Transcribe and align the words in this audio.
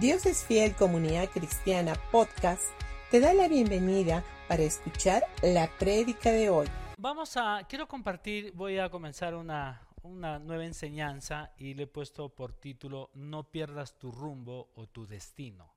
Dios 0.00 0.26
es 0.26 0.44
Fiel 0.44 0.74
Comunidad 0.74 1.30
Cristiana 1.30 1.94
Podcast 2.12 2.64
te 3.10 3.18
da 3.18 3.32
la 3.32 3.48
bienvenida 3.48 4.22
para 4.46 4.62
escuchar 4.62 5.22
la 5.42 5.70
prédica 5.78 6.30
de 6.32 6.50
hoy. 6.50 6.66
Vamos 6.98 7.38
a, 7.38 7.64
quiero 7.66 7.88
compartir, 7.88 8.52
voy 8.52 8.76
a 8.78 8.90
comenzar 8.90 9.34
una, 9.34 9.80
una 10.02 10.38
nueva 10.38 10.66
enseñanza 10.66 11.54
y 11.56 11.72
le 11.72 11.84
he 11.84 11.86
puesto 11.86 12.28
por 12.28 12.52
título 12.52 13.10
No 13.14 13.44
pierdas 13.44 13.98
tu 13.98 14.12
rumbo 14.12 14.70
o 14.74 14.86
tu 14.86 15.06
destino. 15.06 15.72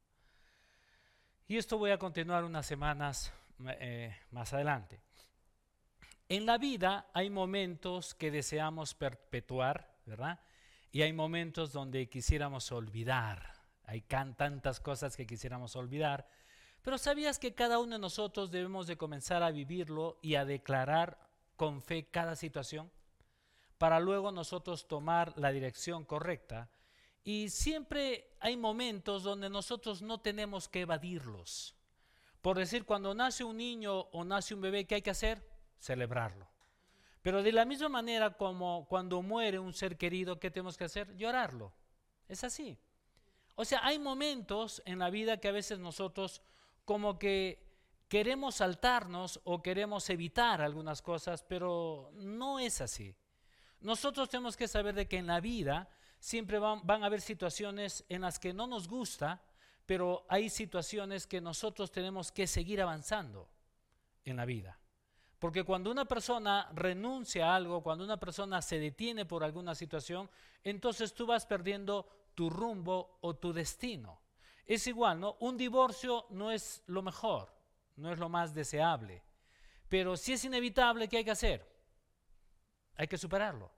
Y 1.47 1.55
esto 1.55 1.77
voy 1.77 1.91
a 1.91 1.97
continuar 1.97 2.43
unas 2.43 2.65
semanas 2.65 3.31
eh, 3.79 4.13
más 4.31 4.51
adelante. 4.51 4.99
En 6.27 6.45
la 6.45 6.57
vida 6.57 7.09
hay 7.13 7.29
momentos 7.29 8.15
que 8.15 8.31
deseamos 8.31 8.95
perpetuar, 8.95 9.95
¿verdad? 10.05 10.41
Y 10.91 11.03
hay 11.03 11.13
momentos 11.13 11.71
donde 11.71 12.09
quisiéramos 12.09 12.73
olvidar. 12.73 13.58
Hay 13.89 14.01
tantas 14.01 14.79
cosas 14.79 15.17
que 15.17 15.25
quisiéramos 15.25 15.75
olvidar. 15.75 16.27
Pero 16.83 16.99
¿sabías 16.99 17.39
que 17.39 17.55
cada 17.55 17.79
uno 17.79 17.95
de 17.95 17.99
nosotros 17.99 18.51
debemos 18.51 18.85
de 18.85 18.97
comenzar 18.97 19.41
a 19.41 19.49
vivirlo 19.49 20.19
y 20.21 20.35
a 20.35 20.45
declarar 20.45 21.17
con 21.55 21.81
fe 21.81 22.05
cada 22.05 22.35
situación? 22.35 22.91
Para 23.79 23.99
luego 23.99 24.31
nosotros 24.31 24.87
tomar 24.87 25.33
la 25.37 25.51
dirección 25.51 26.05
correcta. 26.05 26.69
Y 27.23 27.49
siempre 27.49 28.29
hay 28.39 28.57
momentos 28.57 29.23
donde 29.23 29.49
nosotros 29.49 30.03
no 30.03 30.21
tenemos 30.21 30.69
que 30.69 30.81
evadirlos. 30.81 31.75
Por 32.43 32.59
decir, 32.59 32.85
cuando 32.85 33.15
nace 33.15 33.43
un 33.43 33.57
niño 33.57 34.01
o 34.01 34.23
nace 34.23 34.53
un 34.53 34.61
bebé, 34.61 34.85
¿qué 34.85 34.95
hay 34.95 35.01
que 35.01 35.09
hacer? 35.09 35.43
Celebrarlo. 35.79 36.47
Pero 37.23 37.41
de 37.41 37.53
la 37.53 37.65
misma 37.65 37.89
manera 37.89 38.37
como 38.37 38.85
cuando 38.87 39.23
muere 39.23 39.57
un 39.57 39.73
ser 39.73 39.97
querido, 39.97 40.39
¿qué 40.39 40.51
tenemos 40.51 40.77
que 40.77 40.83
hacer? 40.83 41.15
Llorarlo. 41.17 41.73
Es 42.27 42.43
así. 42.43 42.77
O 43.59 43.65
sea, 43.65 43.81
hay 43.83 43.99
momentos 43.99 44.81
en 44.85 44.99
la 44.99 45.09
vida 45.09 45.35
que 45.35 45.49
a 45.49 45.51
veces 45.51 45.79
nosotros 45.79 46.41
como 46.85 47.19
que 47.19 47.61
queremos 48.07 48.55
saltarnos 48.55 49.41
o 49.43 49.61
queremos 49.61 50.09
evitar 50.09 50.61
algunas 50.61 51.01
cosas, 51.01 51.43
pero 51.43 52.09
no 52.13 52.59
es 52.59 52.79
así. 52.79 53.13
Nosotros 53.81 54.29
tenemos 54.29 54.55
que 54.55 54.69
saber 54.69 54.95
de 54.95 55.09
que 55.09 55.17
en 55.17 55.27
la 55.27 55.41
vida 55.41 55.89
siempre 56.21 56.57
van, 56.57 56.87
van 56.87 57.03
a 57.03 57.07
haber 57.07 57.19
situaciones 57.19 58.05
en 58.07 58.21
las 58.21 58.39
que 58.39 58.53
no 58.53 58.65
nos 58.65 58.87
gusta, 58.87 59.43
pero 59.85 60.25
hay 60.29 60.49
situaciones 60.49 61.27
que 61.27 61.41
nosotros 61.41 61.91
tenemos 61.91 62.31
que 62.31 62.47
seguir 62.47 62.81
avanzando 62.81 63.49
en 64.23 64.37
la 64.37 64.45
vida. 64.45 64.79
Porque 65.37 65.65
cuando 65.65 65.91
una 65.91 66.05
persona 66.05 66.69
renuncia 66.73 67.51
a 67.51 67.55
algo, 67.57 67.83
cuando 67.83 68.05
una 68.05 68.21
persona 68.21 68.61
se 68.61 68.79
detiene 68.79 69.25
por 69.25 69.43
alguna 69.43 69.75
situación, 69.75 70.29
entonces 70.63 71.13
tú 71.13 71.25
vas 71.25 71.45
perdiendo 71.45 72.07
tu 72.39 72.49
rumbo 72.49 73.17
o 73.19 73.35
tu 73.35 73.51
destino. 73.51 74.21
Es 74.65 74.87
igual, 74.87 75.19
¿no? 75.19 75.35
Un 75.41 75.57
divorcio 75.57 76.25
no 76.29 76.53
es 76.53 76.81
lo 76.87 77.01
mejor, 77.01 77.53
no 77.97 78.13
es 78.13 78.17
lo 78.17 78.29
más 78.29 78.53
deseable. 78.53 79.21
Pero 79.89 80.15
si 80.15 80.31
es 80.31 80.45
inevitable, 80.45 81.09
¿qué 81.09 81.17
hay 81.17 81.25
que 81.25 81.31
hacer? 81.31 81.69
Hay 82.95 83.09
que 83.09 83.17
superarlo. 83.17 83.69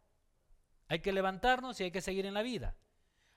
Hay 0.90 1.00
que 1.00 1.12
levantarnos 1.12 1.82
y 1.82 1.86
hay 1.86 1.92
que 1.92 2.02
seguir 2.02 2.28
en 2.28 2.36
la 2.36 2.44
vida. 2.44 2.76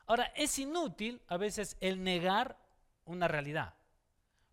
Ahora, 0.05 0.25
es 0.37 0.59
inútil 0.59 1.23
a 1.29 1.39
veces 1.39 1.79
el 1.81 2.05
negar 2.05 2.59
una 3.07 3.27
realidad. 3.27 3.77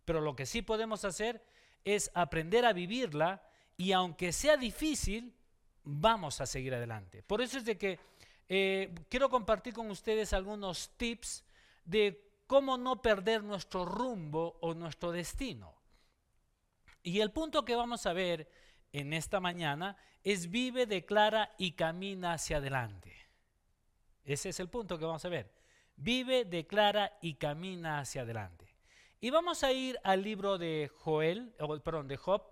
Pero 0.06 0.22
lo 0.22 0.34
que 0.34 0.46
sí 0.46 0.62
podemos 0.62 1.04
hacer 1.04 1.44
es 1.84 2.10
aprender 2.14 2.64
a 2.64 2.72
vivirla 2.72 3.42
y 3.76 3.92
aunque 3.92 4.32
sea 4.32 4.56
difícil, 4.56 5.34
vamos 5.84 6.40
a 6.40 6.46
seguir 6.46 6.74
adelante. 6.74 7.22
Por 7.22 7.42
eso 7.42 7.58
es 7.58 7.66
de 7.66 7.76
que 7.76 8.00
eh, 8.54 8.94
quiero 9.08 9.30
compartir 9.30 9.72
con 9.72 9.90
ustedes 9.90 10.34
algunos 10.34 10.90
tips 10.98 11.42
de 11.86 12.22
cómo 12.46 12.76
no 12.76 13.00
perder 13.00 13.42
nuestro 13.42 13.86
rumbo 13.86 14.58
o 14.60 14.74
nuestro 14.74 15.10
destino. 15.10 15.74
Y 17.02 17.20
el 17.20 17.30
punto 17.30 17.64
que 17.64 17.74
vamos 17.74 18.04
a 18.04 18.12
ver 18.12 18.50
en 18.92 19.14
esta 19.14 19.40
mañana 19.40 19.96
es 20.22 20.50
vive, 20.50 20.84
declara 20.84 21.54
y 21.56 21.72
camina 21.72 22.34
hacia 22.34 22.58
adelante. 22.58 23.16
Ese 24.22 24.50
es 24.50 24.60
el 24.60 24.68
punto 24.68 24.98
que 24.98 25.06
vamos 25.06 25.24
a 25.24 25.30
ver. 25.30 25.50
Vive, 25.96 26.44
declara 26.44 27.16
y 27.22 27.36
camina 27.36 28.00
hacia 28.00 28.20
adelante. 28.20 28.66
Y 29.18 29.30
vamos 29.30 29.64
a 29.64 29.72
ir 29.72 29.98
al 30.04 30.22
libro 30.22 30.58
de 30.58 30.90
Joel, 30.98 31.54
perdón, 31.82 32.06
de 32.06 32.18
Job, 32.18 32.42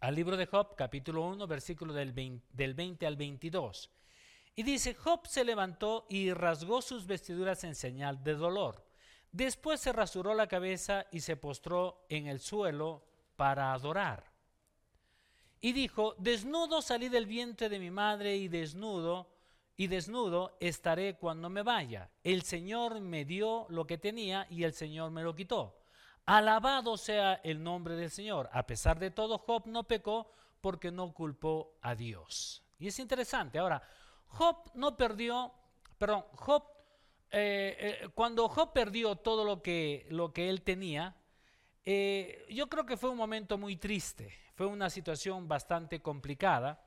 al 0.00 0.14
libro 0.14 0.36
de 0.36 0.44
Job, 0.44 0.76
capítulo 0.76 1.26
1, 1.26 1.46
versículo 1.46 1.94
del 1.94 2.12
20, 2.12 2.46
del 2.52 2.74
20 2.74 3.06
al 3.06 3.16
22. 3.16 3.90
Y 4.56 4.62
dice, 4.62 4.94
Job 4.94 5.26
se 5.26 5.44
levantó 5.44 6.06
y 6.08 6.32
rasgó 6.32 6.80
sus 6.80 7.06
vestiduras 7.06 7.64
en 7.64 7.74
señal 7.74 8.22
de 8.22 8.34
dolor. 8.34 8.86
Después 9.32 9.80
se 9.80 9.92
rasuró 9.92 10.34
la 10.34 10.46
cabeza 10.46 11.06
y 11.10 11.20
se 11.20 11.36
postró 11.36 12.06
en 12.08 12.28
el 12.28 12.38
suelo 12.38 13.04
para 13.36 13.72
adorar. 13.72 14.32
Y 15.60 15.72
dijo, 15.72 16.14
desnudo 16.18 16.82
salí 16.82 17.08
del 17.08 17.26
vientre 17.26 17.68
de 17.68 17.78
mi 17.78 17.90
madre 17.90 18.36
y 18.36 18.48
desnudo 18.48 19.34
y 19.76 19.88
desnudo 19.88 20.56
estaré 20.60 21.16
cuando 21.16 21.50
me 21.50 21.62
vaya. 21.62 22.10
El 22.22 22.42
Señor 22.42 23.00
me 23.00 23.24
dio 23.24 23.66
lo 23.70 23.86
que 23.86 23.98
tenía 23.98 24.46
y 24.50 24.62
el 24.62 24.72
Señor 24.72 25.10
me 25.10 25.22
lo 25.22 25.34
quitó. 25.34 25.80
Alabado 26.26 26.96
sea 26.96 27.34
el 27.42 27.62
nombre 27.62 27.96
del 27.96 28.10
Señor. 28.10 28.48
A 28.52 28.66
pesar 28.66 28.98
de 28.98 29.10
todo, 29.10 29.38
Job 29.38 29.66
no 29.66 29.84
pecó 29.84 30.30
porque 30.60 30.90
no 30.90 31.12
culpó 31.12 31.76
a 31.82 31.94
Dios. 31.94 32.62
Y 32.78 32.88
es 32.88 32.98
interesante. 32.98 33.58
Ahora, 33.58 33.82
Job 34.34 34.56
no 34.74 34.96
perdió, 34.96 35.52
perdón, 35.96 36.24
Job, 36.32 36.64
eh, 37.30 37.76
eh, 38.02 38.08
cuando 38.14 38.48
Job 38.48 38.72
perdió 38.72 39.14
todo 39.14 39.44
lo 39.44 39.62
que, 39.62 40.06
lo 40.10 40.32
que 40.32 40.48
él 40.48 40.62
tenía, 40.62 41.16
eh, 41.84 42.44
yo 42.50 42.68
creo 42.68 42.84
que 42.84 42.96
fue 42.96 43.10
un 43.10 43.16
momento 43.16 43.58
muy 43.58 43.76
triste, 43.76 44.32
fue 44.56 44.66
una 44.66 44.90
situación 44.90 45.46
bastante 45.46 46.00
complicada. 46.02 46.84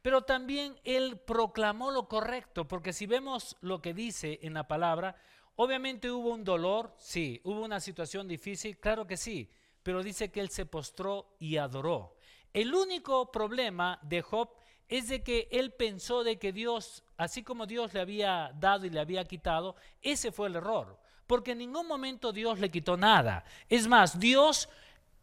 Pero 0.00 0.22
también 0.22 0.80
él 0.84 1.18
proclamó 1.18 1.90
lo 1.90 2.08
correcto, 2.08 2.66
porque 2.66 2.94
si 2.94 3.06
vemos 3.06 3.56
lo 3.60 3.82
que 3.82 3.92
dice 3.92 4.38
en 4.42 4.54
la 4.54 4.66
palabra, 4.66 5.16
obviamente 5.56 6.10
hubo 6.10 6.30
un 6.30 6.44
dolor, 6.44 6.94
sí, 6.96 7.40
hubo 7.44 7.62
una 7.62 7.80
situación 7.80 8.26
difícil, 8.26 8.78
claro 8.78 9.06
que 9.06 9.18
sí, 9.18 9.50
pero 9.82 10.02
dice 10.02 10.30
que 10.30 10.40
él 10.40 10.48
se 10.48 10.64
postró 10.64 11.36
y 11.38 11.58
adoró. 11.58 12.16
El 12.54 12.74
único 12.74 13.30
problema 13.30 13.98
de 14.02 14.22
Job 14.22 14.48
es 14.88 15.08
de 15.08 15.22
que 15.22 15.48
él 15.50 15.72
pensó 15.72 16.24
de 16.24 16.38
que 16.38 16.52
Dios, 16.52 17.02
así 17.16 17.42
como 17.42 17.66
Dios 17.66 17.92
le 17.94 18.00
había 18.00 18.52
dado 18.58 18.86
y 18.86 18.90
le 18.90 19.00
había 19.00 19.24
quitado, 19.24 19.76
ese 20.02 20.32
fue 20.32 20.48
el 20.48 20.56
error, 20.56 20.98
porque 21.26 21.52
en 21.52 21.58
ningún 21.58 21.86
momento 21.86 22.32
Dios 22.32 22.60
le 22.60 22.70
quitó 22.70 22.96
nada. 22.96 23.44
Es 23.68 23.88
más, 23.88 24.18
Dios 24.18 24.68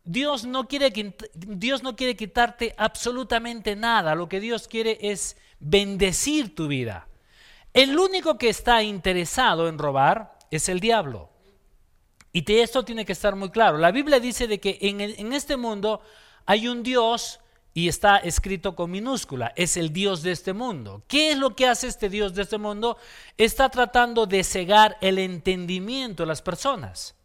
Dios 0.06 0.46
no, 0.46 0.68
quiere, 0.68 0.92
Dios 1.34 1.82
no 1.82 1.96
quiere 1.96 2.16
quitarte 2.16 2.76
absolutamente 2.78 3.76
nada. 3.76 4.16
Lo 4.16 4.28
que 4.28 4.42
Dios 4.42 4.68
quiere 4.68 4.98
es 5.00 5.38
bendecir 5.60 6.54
tu 6.54 6.68
vida. 6.68 7.08
El 7.74 7.98
único 7.98 8.38
que 8.38 8.50
está 8.50 8.84
interesado 8.84 9.70
en 9.70 9.78
robar 9.78 10.38
es 10.52 10.68
el 10.68 10.82
diablo. 10.82 11.30
Y 12.34 12.52
esto 12.52 12.84
tiene 12.84 13.06
que 13.06 13.14
estar 13.14 13.36
muy 13.36 13.50
claro. 13.50 13.78
La 13.78 13.92
Biblia 13.92 14.20
dice 14.20 14.48
de 14.48 14.60
que 14.60 14.78
en, 14.82 15.00
en 15.00 15.34
este 15.34 15.56
mundo 15.56 16.02
hay 16.46 16.68
un 16.68 16.84
Dios 16.84 17.40
y 17.74 17.88
está 17.88 18.18
escrito 18.18 18.76
con 18.76 18.92
minúscula, 18.92 19.52
es 19.56 19.78
el 19.78 19.92
Dios 19.92 20.22
de 20.22 20.32
este 20.32 20.54
mundo. 20.54 21.04
¿Qué 21.08 21.32
es 21.32 21.38
lo 21.38 21.56
que 21.56 21.68
hace 21.68 21.88
este 21.88 22.08
Dios 22.08 22.36
de 22.36 22.44
este 22.44 22.60
mundo? 22.60 22.98
Está 23.38 23.70
tratando 23.70 24.28
de 24.28 24.44
cegar 24.44 24.98
el 25.02 25.18
entendimiento 25.18 26.24
de 26.24 26.28
las 26.28 26.42
personas. 26.42 27.16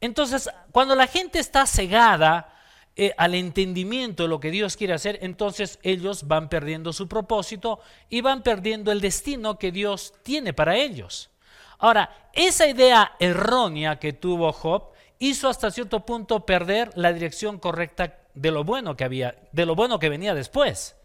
Entonces, 0.00 0.48
cuando 0.70 0.94
la 0.94 1.08
gente 1.08 1.40
está 1.40 1.66
cegada 1.66 2.54
eh, 2.94 3.12
al 3.16 3.34
entendimiento 3.34 4.22
de 4.22 4.28
lo 4.28 4.38
que 4.38 4.52
Dios 4.52 4.76
quiere 4.76 4.94
hacer, 4.94 5.18
entonces 5.22 5.80
ellos 5.82 6.28
van 6.28 6.48
perdiendo 6.48 6.92
su 6.92 7.08
propósito 7.08 7.80
y 8.08 8.20
van 8.20 8.42
perdiendo 8.42 8.92
el 8.92 9.00
destino 9.00 9.58
que 9.58 9.72
Dios 9.72 10.14
tiene 10.22 10.52
para 10.52 10.76
ellos. 10.76 11.30
Ahora, 11.78 12.28
esa 12.32 12.68
idea 12.68 13.16
errónea 13.18 13.98
que 13.98 14.12
tuvo 14.12 14.52
Job 14.52 14.92
hizo 15.18 15.48
hasta 15.48 15.72
cierto 15.72 16.06
punto 16.06 16.46
perder 16.46 16.90
la 16.94 17.12
dirección 17.12 17.58
correcta 17.58 18.21
de 18.34 18.50
lo 18.50 18.64
bueno 18.64 18.96
que 18.96 19.04
había, 19.04 19.36
de 19.52 19.66
lo 19.66 19.74
bueno 19.74 19.98
que 19.98 20.08
venía 20.08 20.34
después. 20.34 20.96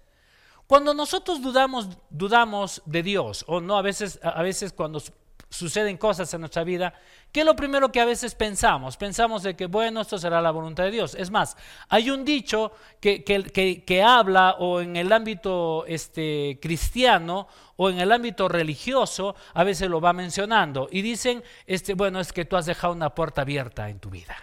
Cuando 0.67 0.93
nosotros 0.93 1.41
dudamos, 1.41 1.89
dudamos 2.09 2.81
de 2.85 3.01
Dios, 3.01 3.45
o 3.47 3.61
no, 3.61 3.77
a 3.77 3.81
veces, 3.81 4.19
a 4.21 4.41
veces 4.41 4.73
cuando 4.73 5.01
suceden 5.49 5.97
cosas 5.97 6.33
en 6.33 6.41
nuestra 6.41 6.65
vida, 6.65 6.93
¿qué 7.31 7.39
es 7.39 7.45
lo 7.45 7.55
primero 7.55 7.91
que 7.91 8.01
a 8.01 8.05
veces 8.05 8.35
pensamos? 8.35 8.97
Pensamos 8.97 9.43
de 9.43 9.55
que, 9.55 9.67
bueno, 9.67 10.01
esto 10.01 10.17
será 10.17 10.41
la 10.41 10.51
voluntad 10.51 10.83
de 10.83 10.91
Dios. 10.91 11.15
Es 11.15 11.31
más, 11.31 11.55
hay 11.87 12.09
un 12.09 12.25
dicho 12.25 12.73
que, 12.99 13.23
que, 13.23 13.83
que, 13.85 14.03
habla 14.03 14.55
o 14.59 14.81
en 14.81 14.97
el 14.97 15.11
ámbito 15.13 15.85
este, 15.87 16.59
cristiano 16.61 17.47
o 17.77 17.89
en 17.89 17.99
el 17.99 18.11
ámbito 18.11 18.49
religioso, 18.49 19.35
a 19.53 19.63
veces 19.63 19.89
lo 19.89 20.01
va 20.01 20.11
mencionando. 20.11 20.89
Y 20.91 21.01
dicen, 21.01 21.43
este, 21.65 21.93
bueno, 21.93 22.19
es 22.19 22.33
que 22.33 22.43
tú 22.43 22.57
has 22.57 22.65
dejado 22.65 22.93
una 22.93 23.15
puerta 23.15 23.41
abierta 23.41 23.89
en 23.89 23.99
tu 23.99 24.09
vida. 24.09 24.35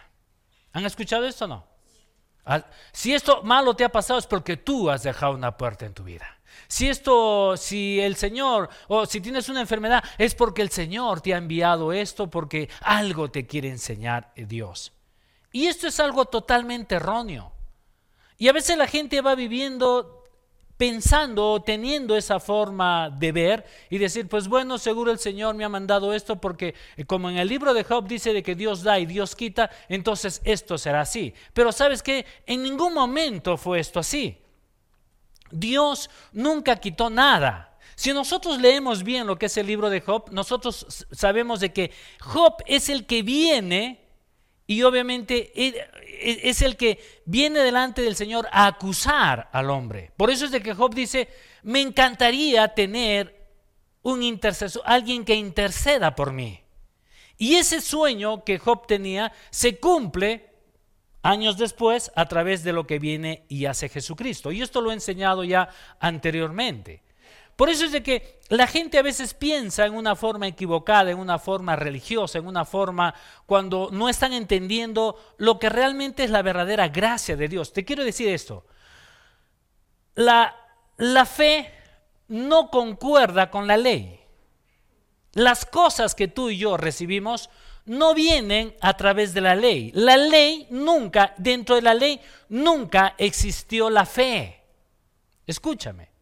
¿Han 0.72 0.86
escuchado 0.86 1.26
esto 1.26 1.44
o 1.44 1.48
no? 1.48 1.73
Si 2.92 3.14
esto 3.14 3.42
malo 3.42 3.74
te 3.74 3.84
ha 3.84 3.88
pasado 3.88 4.18
es 4.18 4.26
porque 4.26 4.56
tú 4.56 4.90
has 4.90 5.02
dejado 5.02 5.34
una 5.34 5.56
puerta 5.56 5.86
en 5.86 5.94
tu 5.94 6.04
vida. 6.04 6.26
Si 6.68 6.88
esto, 6.88 7.56
si 7.56 8.00
el 8.00 8.16
Señor, 8.16 8.68
o 8.88 9.06
si 9.06 9.20
tienes 9.20 9.48
una 9.48 9.60
enfermedad, 9.60 10.02
es 10.18 10.34
porque 10.34 10.62
el 10.62 10.70
Señor 10.70 11.20
te 11.20 11.34
ha 11.34 11.38
enviado 11.38 11.92
esto, 11.92 12.30
porque 12.30 12.68
algo 12.80 13.30
te 13.30 13.46
quiere 13.46 13.68
enseñar 13.68 14.32
Dios. 14.36 14.92
Y 15.52 15.66
esto 15.66 15.86
es 15.86 16.00
algo 16.00 16.24
totalmente 16.24 16.96
erróneo. 16.96 17.52
Y 18.38 18.48
a 18.48 18.52
veces 18.52 18.76
la 18.76 18.86
gente 18.86 19.20
va 19.20 19.34
viviendo 19.34 20.23
pensando 20.76 21.52
o 21.52 21.62
teniendo 21.62 22.16
esa 22.16 22.40
forma 22.40 23.10
de 23.10 23.32
ver 23.32 23.66
y 23.90 23.98
decir, 23.98 24.28
pues 24.28 24.48
bueno, 24.48 24.78
seguro 24.78 25.10
el 25.10 25.18
Señor 25.18 25.54
me 25.54 25.64
ha 25.64 25.68
mandado 25.68 26.12
esto 26.12 26.40
porque 26.40 26.74
eh, 26.96 27.04
como 27.04 27.30
en 27.30 27.38
el 27.38 27.48
libro 27.48 27.74
de 27.74 27.84
Job 27.84 28.06
dice 28.06 28.32
de 28.32 28.42
que 28.42 28.54
Dios 28.54 28.82
da 28.82 28.98
y 28.98 29.06
Dios 29.06 29.36
quita, 29.36 29.70
entonces 29.88 30.40
esto 30.44 30.76
será 30.78 31.02
así. 31.02 31.34
Pero 31.52 31.72
sabes 31.72 32.02
que 32.02 32.26
en 32.46 32.62
ningún 32.62 32.92
momento 32.92 33.56
fue 33.56 33.80
esto 33.80 34.00
así. 34.00 34.38
Dios 35.50 36.10
nunca 36.32 36.76
quitó 36.76 37.10
nada. 37.10 37.76
Si 37.94 38.12
nosotros 38.12 38.60
leemos 38.60 39.04
bien 39.04 39.26
lo 39.26 39.38
que 39.38 39.46
es 39.46 39.56
el 39.56 39.68
libro 39.68 39.88
de 39.88 40.00
Job, 40.00 40.30
nosotros 40.32 41.06
sabemos 41.12 41.60
de 41.60 41.72
que 41.72 41.92
Job 42.20 42.56
es 42.66 42.88
el 42.88 43.06
que 43.06 43.22
viene 43.22 44.03
y 44.66 44.82
obviamente 44.82 45.52
es 45.54 46.62
el 46.62 46.76
que 46.76 46.98
viene 47.26 47.60
delante 47.60 48.02
del 48.02 48.16
Señor 48.16 48.48
a 48.50 48.66
acusar 48.66 49.48
al 49.52 49.70
hombre. 49.70 50.12
Por 50.16 50.30
eso 50.30 50.46
es 50.46 50.50
de 50.50 50.62
que 50.62 50.74
Job 50.74 50.94
dice, 50.94 51.28
me 51.62 51.80
encantaría 51.80 52.68
tener 52.68 53.44
un 54.02 54.22
intercesor, 54.22 54.82
alguien 54.86 55.24
que 55.24 55.34
interceda 55.34 56.14
por 56.14 56.32
mí. 56.32 56.60
Y 57.36 57.56
ese 57.56 57.80
sueño 57.80 58.44
que 58.44 58.58
Job 58.58 58.86
tenía 58.86 59.32
se 59.50 59.78
cumple 59.78 60.50
años 61.22 61.58
después 61.58 62.12
a 62.14 62.26
través 62.26 62.62
de 62.64 62.72
lo 62.72 62.86
que 62.86 62.98
viene 62.98 63.44
y 63.48 63.66
hace 63.66 63.88
Jesucristo. 63.88 64.52
Y 64.52 64.62
esto 64.62 64.80
lo 64.80 64.90
he 64.90 64.94
enseñado 64.94 65.44
ya 65.44 65.68
anteriormente. 65.98 67.02
Por 67.56 67.68
eso 67.68 67.84
es 67.84 67.92
de 67.92 68.02
que 68.02 68.40
la 68.48 68.66
gente 68.66 68.98
a 68.98 69.02
veces 69.02 69.32
piensa 69.32 69.86
en 69.86 69.94
una 69.94 70.16
forma 70.16 70.46
equivocada, 70.48 71.10
en 71.10 71.18
una 71.18 71.38
forma 71.38 71.76
religiosa, 71.76 72.38
en 72.38 72.46
una 72.46 72.64
forma 72.64 73.14
cuando 73.46 73.90
no 73.92 74.08
están 74.08 74.32
entendiendo 74.32 75.16
lo 75.38 75.58
que 75.58 75.68
realmente 75.68 76.24
es 76.24 76.30
la 76.30 76.42
verdadera 76.42 76.88
gracia 76.88 77.36
de 77.36 77.48
Dios. 77.48 77.72
Te 77.72 77.84
quiero 77.84 78.04
decir 78.04 78.28
esto. 78.28 78.66
La, 80.14 80.54
la 80.96 81.26
fe 81.26 81.72
no 82.28 82.70
concuerda 82.70 83.50
con 83.50 83.66
la 83.66 83.76
ley. 83.76 84.20
Las 85.32 85.64
cosas 85.64 86.14
que 86.14 86.28
tú 86.28 86.50
y 86.50 86.58
yo 86.58 86.76
recibimos 86.76 87.50
no 87.86 88.14
vienen 88.14 88.74
a 88.80 88.96
través 88.96 89.34
de 89.34 89.40
la 89.40 89.54
ley. 89.54 89.90
La 89.94 90.16
ley 90.16 90.66
nunca, 90.70 91.34
dentro 91.38 91.76
de 91.76 91.82
la 91.82 91.94
ley, 91.94 92.20
nunca 92.48 93.14
existió 93.18 93.90
la 93.90 94.06
fe. 94.06 94.60
Escúchame. 95.46 96.13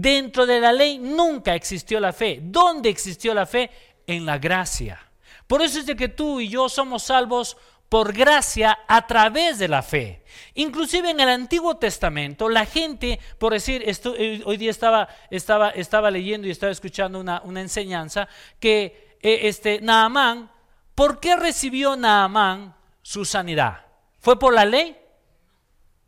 Dentro 0.00 0.46
de 0.46 0.60
la 0.60 0.72
ley 0.72 0.96
nunca 0.96 1.54
existió 1.54 2.00
la 2.00 2.14
fe. 2.14 2.40
¿Dónde 2.42 2.88
existió 2.88 3.34
la 3.34 3.44
fe? 3.44 3.70
En 4.06 4.24
la 4.24 4.38
gracia. 4.38 4.98
Por 5.46 5.60
eso 5.60 5.78
es 5.78 5.84
de 5.84 5.94
que 5.94 6.08
tú 6.08 6.40
y 6.40 6.48
yo 6.48 6.70
somos 6.70 7.02
salvos 7.02 7.58
por 7.90 8.14
gracia 8.14 8.78
a 8.88 9.06
través 9.06 9.58
de 9.58 9.68
la 9.68 9.82
fe. 9.82 10.24
Inclusive 10.54 11.10
en 11.10 11.20
el 11.20 11.28
Antiguo 11.28 11.76
Testamento, 11.76 12.48
la 12.48 12.64
gente, 12.64 13.20
por 13.36 13.52
decir, 13.52 13.82
eh, 13.84 14.42
hoy 14.46 14.56
día 14.56 14.70
estaba, 14.70 15.06
estaba, 15.28 15.68
estaba 15.68 16.10
leyendo 16.10 16.46
y 16.46 16.50
estaba 16.50 16.72
escuchando 16.72 17.20
una, 17.20 17.42
enseñanza 17.56 18.26
que 18.58 19.18
eh, 19.20 19.40
este, 19.42 19.82
Naamán, 19.82 20.50
¿por 20.94 21.20
qué 21.20 21.36
recibió 21.36 21.94
Naamán 21.94 22.74
su 23.02 23.26
sanidad? 23.26 23.84
¿Fue 24.18 24.38
por 24.38 24.54
la 24.54 24.64
ley? 24.64 24.96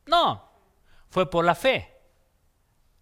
No, 0.07 0.49
fue 1.11 1.29
por 1.29 1.45
la 1.45 1.55
fe. 1.55 1.92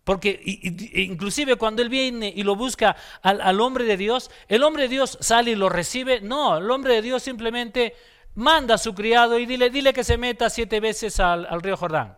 Porque 0.05 0.41
inclusive 0.45 1.57
cuando 1.57 1.83
él 1.83 1.89
viene 1.89 2.33
y 2.35 2.43
lo 2.43 2.57
busca 2.57 2.97
al, 3.23 3.61
hombre 3.61 3.85
de 3.85 3.97
Dios, 3.97 4.31
el 4.49 4.63
hombre 4.63 4.85
de 4.85 4.89
Dios 4.89 5.19
sale 5.21 5.53
y 5.53 5.55
lo 5.55 5.69
recibe. 5.69 6.21
No, 6.21 6.57
el 6.57 6.71
hombre 6.71 6.95
de 6.95 7.03
Dios 7.03 7.23
simplemente 7.23 7.95
manda 8.35 8.77
a 8.77 8.79
su 8.79 8.95
criado 8.95 9.39
y 9.39 9.47
dile, 9.47 9.71
dile 9.71 9.93
que 9.93 10.05
se 10.05 10.17
meta 10.17 10.49
siete 10.49 10.81
veces 10.81 11.21
al, 11.21 11.47
río 11.61 11.77
Jordán. 11.77 12.17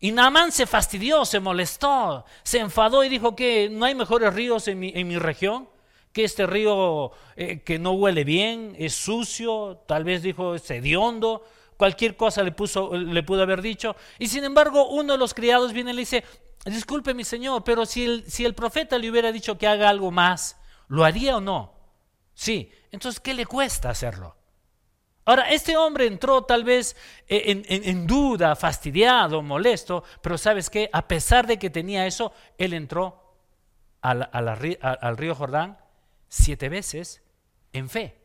Y 0.00 0.12
Naamán 0.12 0.52
se 0.52 0.66
fastidió, 0.66 1.24
se 1.24 1.40
molestó, 1.40 2.24
se 2.42 2.58
enfadó 2.58 3.02
y 3.04 3.08
dijo 3.08 3.34
que 3.34 3.68
no 3.70 3.84
hay 3.84 3.94
mejores 3.94 4.34
ríos 4.34 4.68
en 4.68 4.78
mi, 4.78 5.18
región, 5.18 5.68
que 6.12 6.24
este 6.24 6.46
río 6.46 7.12
eh, 7.36 7.62
que 7.62 7.78
no 7.78 7.92
huele 7.92 8.24
bien, 8.24 8.74
es 8.78 8.94
sucio, 8.94 9.82
tal 9.86 10.04
vez 10.04 10.22
dijo 10.22 10.54
es 10.54 10.70
hediondo, 10.70 11.44
cualquier 11.78 12.16
cosa 12.16 12.42
le, 12.42 12.52
puso, 12.52 12.94
le 12.94 13.22
pudo 13.22 13.42
haber 13.42 13.62
dicho. 13.62 13.96
Y 14.18 14.26
sin 14.26 14.44
embargo 14.44 14.90
uno 14.90 15.14
de 15.14 15.18
los 15.18 15.32
criados 15.32 15.72
viene 15.72 15.92
y 15.92 15.94
le 15.94 16.00
dice, 16.00 16.24
disculpe 16.66 17.14
mi 17.14 17.24
señor, 17.24 17.64
pero 17.64 17.86
si 17.86 18.04
el, 18.04 18.54
profeta 18.54 18.98
le 18.98 19.10
hubiera 19.10 19.32
dicho 19.32 19.56
que 19.56 19.66
haga 19.66 19.88
algo 19.88 20.10
más, 20.10 20.60
¿lo 20.88 21.04
haría 21.04 21.36
o 21.36 21.40
no? 21.40 21.72
Sí, 22.34 22.70
entonces, 22.90 23.20
¿qué 23.20 23.32
le 23.32 23.46
cuesta 23.46 23.90
hacerlo? 23.90 24.36
Ahora, 25.24 25.50
este 25.50 25.76
hombre 25.76 26.06
entró 26.06 26.42
tal 26.44 26.64
vez 26.64 26.96
eh, 27.28 27.62
en, 27.68 28.06
duda, 28.06 28.56
fastidiado, 28.56 29.42
molesto, 29.42 30.02
pero 30.22 30.38
sabes 30.38 30.70
qué, 30.70 30.88
a 30.92 31.06
pesar 31.06 31.46
de 31.46 31.58
que 31.58 31.70
tenía 31.70 32.06
eso, 32.06 32.32
él 32.56 32.72
entró 32.72 33.34
al 34.00 35.16
río 35.16 35.34
Jordán 35.34 35.78
siete 36.28 36.68
veces 36.68 37.22
en 37.72 37.88
fe. 37.88 38.17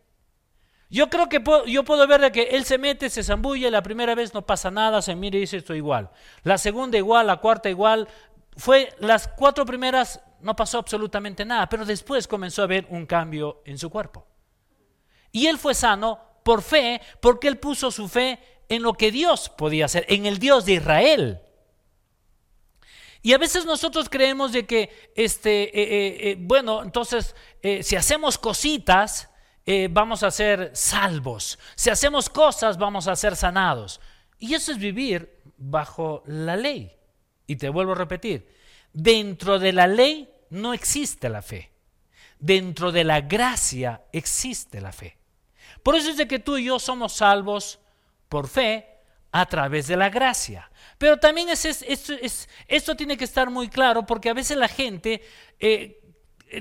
Yo 0.94 1.10
creo 1.10 1.28
que 1.28 1.44
yo 1.66 1.84
puedo 1.84 2.06
ver 2.06 2.32
que 2.32 2.44
él 2.52 2.66
se 2.66 2.78
mete, 2.78 3.10
se 3.10 3.24
zambulle, 3.24 3.72
la 3.72 3.82
primera 3.82 4.14
vez 4.14 4.32
no 4.36 4.46
pasa 4.46 4.70
nada, 4.70 5.02
se 5.02 5.16
mira 5.16 5.38
y 5.38 5.40
dice 5.40 5.58
esto 5.58 5.74
igual. 5.74 6.12
La 6.44 6.60
segunda 6.60 7.00
igual, 7.00 7.26
la 7.26 7.38
cuarta 7.38 7.68
igual. 7.68 8.08
Fue 8.58 8.94
las 9.00 9.28
cuatro 9.28 9.66
primeras 9.66 10.22
no 10.42 10.56
pasó 10.56 10.78
absolutamente 10.78 11.46
nada, 11.46 11.68
pero 11.68 11.84
después 11.84 12.28
comenzó 12.28 12.62
a 12.62 12.68
ver 12.68 12.86
un 12.90 13.08
cambio 13.08 13.64
en 13.66 13.80
su 13.80 13.90
cuerpo. 13.90 14.28
Y 15.32 15.48
él 15.48 15.58
fue 15.58 15.74
sano 15.74 16.20
por 16.44 16.62
fe, 16.62 17.02
porque 17.20 17.48
él 17.48 17.58
puso 17.58 17.90
su 17.90 18.08
fe 18.08 18.38
en 18.70 18.84
lo 18.84 18.94
que 18.94 19.10
Dios 19.10 19.50
podía 19.50 19.86
hacer, 19.86 20.06
en 20.10 20.28
el 20.28 20.38
Dios 20.38 20.64
de 20.64 20.74
Israel. 20.74 21.42
Y 23.24 23.34
a 23.34 23.40
veces 23.40 23.66
nosotros 23.66 24.10
creemos 24.10 24.52
de 24.52 24.68
que, 24.68 25.12
este, 25.16 25.64
eh, 25.64 25.72
eh, 25.82 26.30
eh, 26.30 26.36
bueno, 26.38 26.84
entonces, 26.84 27.36
si 27.82 27.96
hacemos 27.96 28.38
cositas, 28.38 29.33
eh, 29.66 29.88
vamos 29.90 30.24
a 30.24 30.32
ser 30.32 30.72
salvos. 30.74 31.58
Si 31.76 31.90
hacemos 31.90 32.30
cosas, 32.30 32.78
vamos 32.78 33.08
a 33.08 33.16
ser 33.16 33.36
sanados. 33.36 34.00
Y 34.40 34.54
eso 34.54 34.72
es 34.72 34.78
vivir 34.78 35.42
bajo 35.58 36.24
la 36.26 36.56
ley. 36.56 36.92
Y 37.48 37.56
te 37.56 37.70
vuelvo 37.70 37.94
a 37.94 37.96
repetir, 37.96 38.48
dentro 38.92 39.60
de 39.60 39.74
la 39.74 39.88
ley 39.88 40.30
no 40.50 40.74
existe 40.74 41.30
la 41.30 41.42
fe. 41.42 41.72
Dentro 42.40 42.92
de 42.92 43.04
la 43.04 43.22
gracia 43.22 44.04
existe 44.12 44.82
la 44.82 44.92
fe. 44.92 45.18
Por 45.82 45.96
eso 45.96 46.10
es 46.10 46.18
de 46.18 46.28
que 46.28 46.40
tú 46.40 46.58
y 46.58 46.66
yo 46.66 46.80
somos 46.80 47.14
salvos 47.14 47.80
por 48.28 48.48
fe 48.48 48.88
a 49.32 49.46
través 49.46 49.88
de 49.88 49.98
la 49.98 50.10
gracia. 50.10 50.70
Pero 50.98 51.18
también 51.18 51.50
es, 51.50 51.66
esto, 52.68 52.96
tiene 52.96 53.18
que 53.18 53.24
estar 53.24 53.50
muy 53.50 53.70
claro 53.70 54.06
porque 54.06 54.30
a 54.30 54.34
veces 54.34 54.58
la 54.58 54.68
gente, 54.68 55.22
eh, 55.60 56.03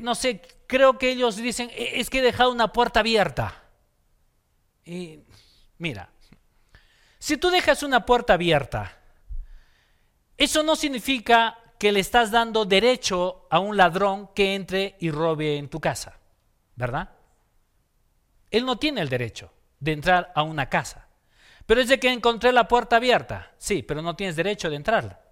no 0.00 0.14
sé, 0.14 0.42
creo 0.66 0.98
que 0.98 1.10
ellos 1.10 1.36
dicen, 1.36 1.70
e, 1.70 2.00
es 2.00 2.10
que 2.10 2.18
he 2.18 2.22
dejado 2.22 2.50
una 2.50 2.72
puerta 2.72 3.00
abierta. 3.00 3.62
Y 4.84 5.20
mira, 5.78 6.10
si 7.18 7.36
tú 7.36 7.50
dejas 7.50 7.82
una 7.82 8.06
puerta 8.06 8.34
abierta, 8.34 8.98
eso 10.36 10.62
no 10.62 10.76
significa 10.76 11.58
que 11.78 11.92
le 11.92 12.00
estás 12.00 12.30
dando 12.30 12.64
derecho 12.64 13.46
a 13.50 13.58
un 13.58 13.76
ladrón 13.76 14.30
que 14.34 14.54
entre 14.54 14.96
y 15.00 15.10
robe 15.10 15.56
en 15.56 15.68
tu 15.68 15.80
casa, 15.80 16.18
¿verdad? 16.76 17.10
Él 18.50 18.64
no 18.64 18.76
tiene 18.78 19.00
el 19.00 19.08
derecho 19.08 19.52
de 19.80 19.92
entrar 19.92 20.32
a 20.34 20.42
una 20.42 20.68
casa. 20.68 21.08
Pero 21.66 21.80
es 21.80 21.88
de 21.88 21.98
que 21.98 22.12
encontré 22.12 22.52
la 22.52 22.68
puerta 22.68 22.96
abierta. 22.96 23.52
Sí, 23.58 23.82
pero 23.82 24.02
no 24.02 24.14
tienes 24.14 24.36
derecho 24.36 24.68
de 24.68 24.76
entrar. 24.76 25.31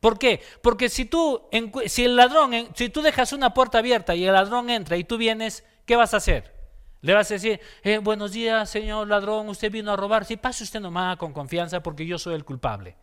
¿Por 0.00 0.18
qué? 0.18 0.42
Porque 0.62 0.88
si 0.88 1.04
tú, 1.04 1.42
si 1.86 2.04
el 2.04 2.16
ladrón, 2.16 2.52
si 2.74 2.88
tú 2.88 3.02
dejas 3.02 3.34
una 3.34 3.52
puerta 3.52 3.78
abierta 3.78 4.14
y 4.14 4.24
el 4.24 4.32
ladrón 4.32 4.70
entra 4.70 4.96
y 4.96 5.04
tú 5.04 5.18
vienes, 5.18 5.64
¿qué 5.84 5.94
vas 5.94 6.14
a 6.14 6.16
hacer? 6.16 6.58
Le 7.02 7.14
vas 7.14 7.30
a 7.30 7.34
decir, 7.34 7.60
eh, 7.82 7.98
buenos 7.98 8.32
días, 8.32 8.68
señor 8.68 9.08
ladrón, 9.08 9.48
usted 9.48 9.70
vino 9.70 9.92
a 9.92 9.96
robar. 9.96 10.24
Sí, 10.24 10.36
pase 10.36 10.64
usted 10.64 10.80
nomás 10.80 11.18
con 11.18 11.32
confianza 11.32 11.82
porque 11.82 12.06
yo 12.06 12.18
soy 12.18 12.34
el 12.34 12.44
culpable. 12.44 12.96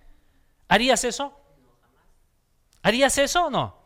¿Harías 0.68 1.04
eso? 1.04 1.34
¿Harías 2.82 3.18
eso 3.18 3.46
o 3.46 3.50
no? 3.50 3.77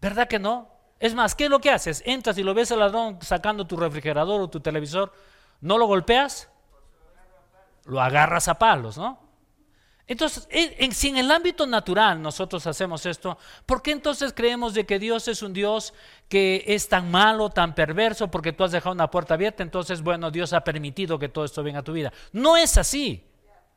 ¿Verdad 0.00 0.26
que 0.26 0.38
no? 0.38 0.68
Es 0.98 1.14
más, 1.14 1.34
¿qué 1.34 1.44
es 1.44 1.50
lo 1.50 1.60
que 1.60 1.70
haces? 1.70 2.02
Entras 2.06 2.36
y 2.38 2.42
lo 2.42 2.54
ves 2.54 2.72
al 2.72 2.80
ladrón 2.80 3.18
sacando 3.22 3.66
tu 3.66 3.76
refrigerador 3.76 4.40
o 4.40 4.50
tu 4.50 4.60
televisor, 4.60 5.12
¿no 5.60 5.78
lo 5.78 5.86
golpeas? 5.86 6.50
Lo 7.84 8.00
agarras 8.00 8.48
a 8.48 8.58
palos, 8.58 8.98
¿no? 8.98 9.29
Entonces, 10.10 10.48
si 10.90 11.08
en 11.10 11.18
el 11.18 11.30
ámbito 11.30 11.68
natural 11.68 12.20
nosotros 12.20 12.66
hacemos 12.66 13.06
esto, 13.06 13.38
¿por 13.64 13.80
qué 13.80 13.92
entonces 13.92 14.32
creemos 14.34 14.74
de 14.74 14.84
que 14.84 14.98
Dios 14.98 15.28
es 15.28 15.40
un 15.40 15.52
Dios 15.52 15.94
que 16.28 16.64
es 16.66 16.88
tan 16.88 17.12
malo, 17.12 17.50
tan 17.50 17.76
perverso, 17.76 18.28
porque 18.28 18.52
tú 18.52 18.64
has 18.64 18.72
dejado 18.72 18.92
una 18.92 19.08
puerta 19.08 19.34
abierta, 19.34 19.62
entonces, 19.62 20.02
bueno, 20.02 20.32
Dios 20.32 20.52
ha 20.52 20.64
permitido 20.64 21.16
que 21.16 21.28
todo 21.28 21.44
esto 21.44 21.62
venga 21.62 21.78
a 21.78 21.84
tu 21.84 21.92
vida? 21.92 22.12
No 22.32 22.56
es 22.56 22.76
así, 22.76 23.22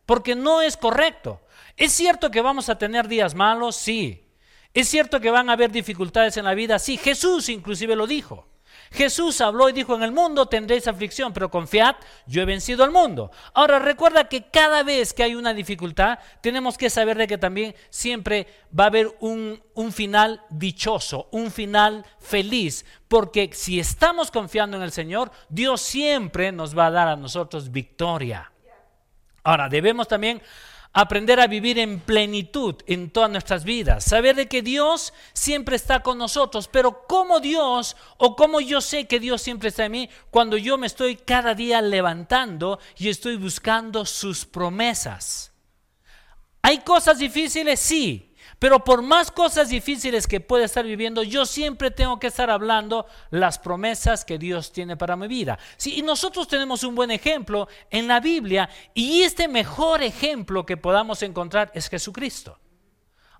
porque 0.07 0.33
no 0.33 0.63
es 0.63 0.75
correcto. 0.75 1.39
Es 1.77 1.91
cierto 1.91 2.31
que 2.31 2.41
vamos 2.41 2.67
a 2.67 2.79
tener 2.79 3.07
días 3.07 3.35
malos, 3.35 3.75
sí. 3.75 4.25
Es 4.73 4.89
cierto 4.89 5.19
que 5.19 5.29
van 5.29 5.51
a 5.51 5.53
haber 5.53 5.71
dificultades 5.71 6.35
en 6.37 6.45
la 6.45 6.55
vida, 6.55 6.79
sí, 6.79 6.97
Jesús 6.97 7.47
inclusive 7.47 7.95
lo 7.95 8.07
dijo. 8.07 8.47
Jesús 8.93 9.41
habló 9.41 9.69
y 9.69 9.73
dijo, 9.73 9.95
en 9.95 10.03
el 10.03 10.11
mundo 10.11 10.45
tendréis 10.45 10.87
aflicción, 10.87 11.33
pero 11.33 11.49
confiad, 11.49 11.95
yo 12.27 12.43
he 12.43 12.45
vencido 12.45 12.83
al 12.83 12.91
mundo. 12.91 13.31
Ahora 13.53 13.79
recuerda 13.79 14.29
que 14.29 14.49
cada 14.49 14.83
vez 14.83 15.13
que 15.13 15.23
hay 15.23 15.33
una 15.33 15.53
dificultad, 15.53 16.19
tenemos 16.41 16.77
que 16.77 16.91
saber 16.91 17.17
de 17.17 17.27
que 17.27 17.39
también 17.39 17.75
siempre 17.89 18.45
va 18.77 18.85
a 18.85 18.87
haber 18.87 19.15
un, 19.19 19.61
un 19.73 19.91
final 19.91 20.43
dichoso, 20.51 21.27
un 21.31 21.49
final 21.49 22.05
feliz, 22.19 22.85
porque 23.07 23.49
si 23.51 23.79
estamos 23.79 24.29
confiando 24.29 24.77
en 24.77 24.83
el 24.83 24.91
Señor, 24.91 25.31
Dios 25.49 25.81
siempre 25.81 26.51
nos 26.51 26.77
va 26.77 26.85
a 26.85 26.91
dar 26.91 27.07
a 27.07 27.15
nosotros 27.15 27.71
victoria. 27.71 28.51
Ahora, 29.43 29.69
debemos 29.69 30.07
también 30.07 30.41
aprender 30.93 31.39
a 31.39 31.47
vivir 31.47 31.79
en 31.79 31.99
plenitud 31.99 32.75
en 32.85 33.09
todas 33.09 33.29
nuestras 33.29 33.63
vidas, 33.63 34.03
saber 34.05 34.35
de 34.35 34.47
que 34.47 34.61
Dios 34.61 35.13
siempre 35.33 35.75
está 35.75 36.01
con 36.01 36.19
nosotros, 36.19 36.67
pero 36.67 37.07
como 37.07 37.39
Dios 37.39 37.97
o 38.17 38.35
como 38.35 38.61
yo 38.61 38.79
sé 38.79 39.07
que 39.07 39.19
Dios 39.19 39.41
siempre 39.41 39.69
está 39.69 39.85
en 39.85 39.91
mí 39.91 40.09
cuando 40.29 40.55
yo 40.55 40.77
me 40.77 40.87
estoy 40.87 41.15
cada 41.15 41.55
día 41.55 41.81
levantando 41.81 42.79
y 42.97 43.09
estoy 43.09 43.37
buscando 43.37 44.05
sus 44.05 44.45
promesas. 44.45 45.51
¿Hay 46.61 46.79
cosas 46.79 47.17
difíciles? 47.17 47.79
Sí. 47.79 48.32
Pero 48.63 48.81
por 48.81 49.01
más 49.01 49.29
cosas 49.29 49.67
difíciles 49.67 50.25
que 50.25 50.39
pueda 50.39 50.63
estar 50.63 50.85
viviendo, 50.85 51.21
yo 51.21 51.45
siempre 51.45 51.91
tengo 51.91 52.17
que 52.17 52.27
estar 52.27 52.49
hablando 52.49 53.05
las 53.29 53.59
promesas 53.59 54.23
que 54.23 54.37
Dios 54.37 54.71
tiene 54.71 54.95
para 54.95 55.17
mi 55.17 55.27
vida. 55.27 55.59
Y 55.83 56.01
nosotros 56.01 56.47
tenemos 56.47 56.81
un 56.85 56.95
buen 56.95 57.11
ejemplo 57.11 57.67
en 57.89 58.07
la 58.07 58.21
Biblia 58.21 58.69
y 58.93 59.23
este 59.23 59.49
mejor 59.49 60.01
ejemplo 60.01 60.65
que 60.65 60.77
podamos 60.77 61.23
encontrar 61.23 61.73
es 61.73 61.89
Jesucristo. 61.89 62.57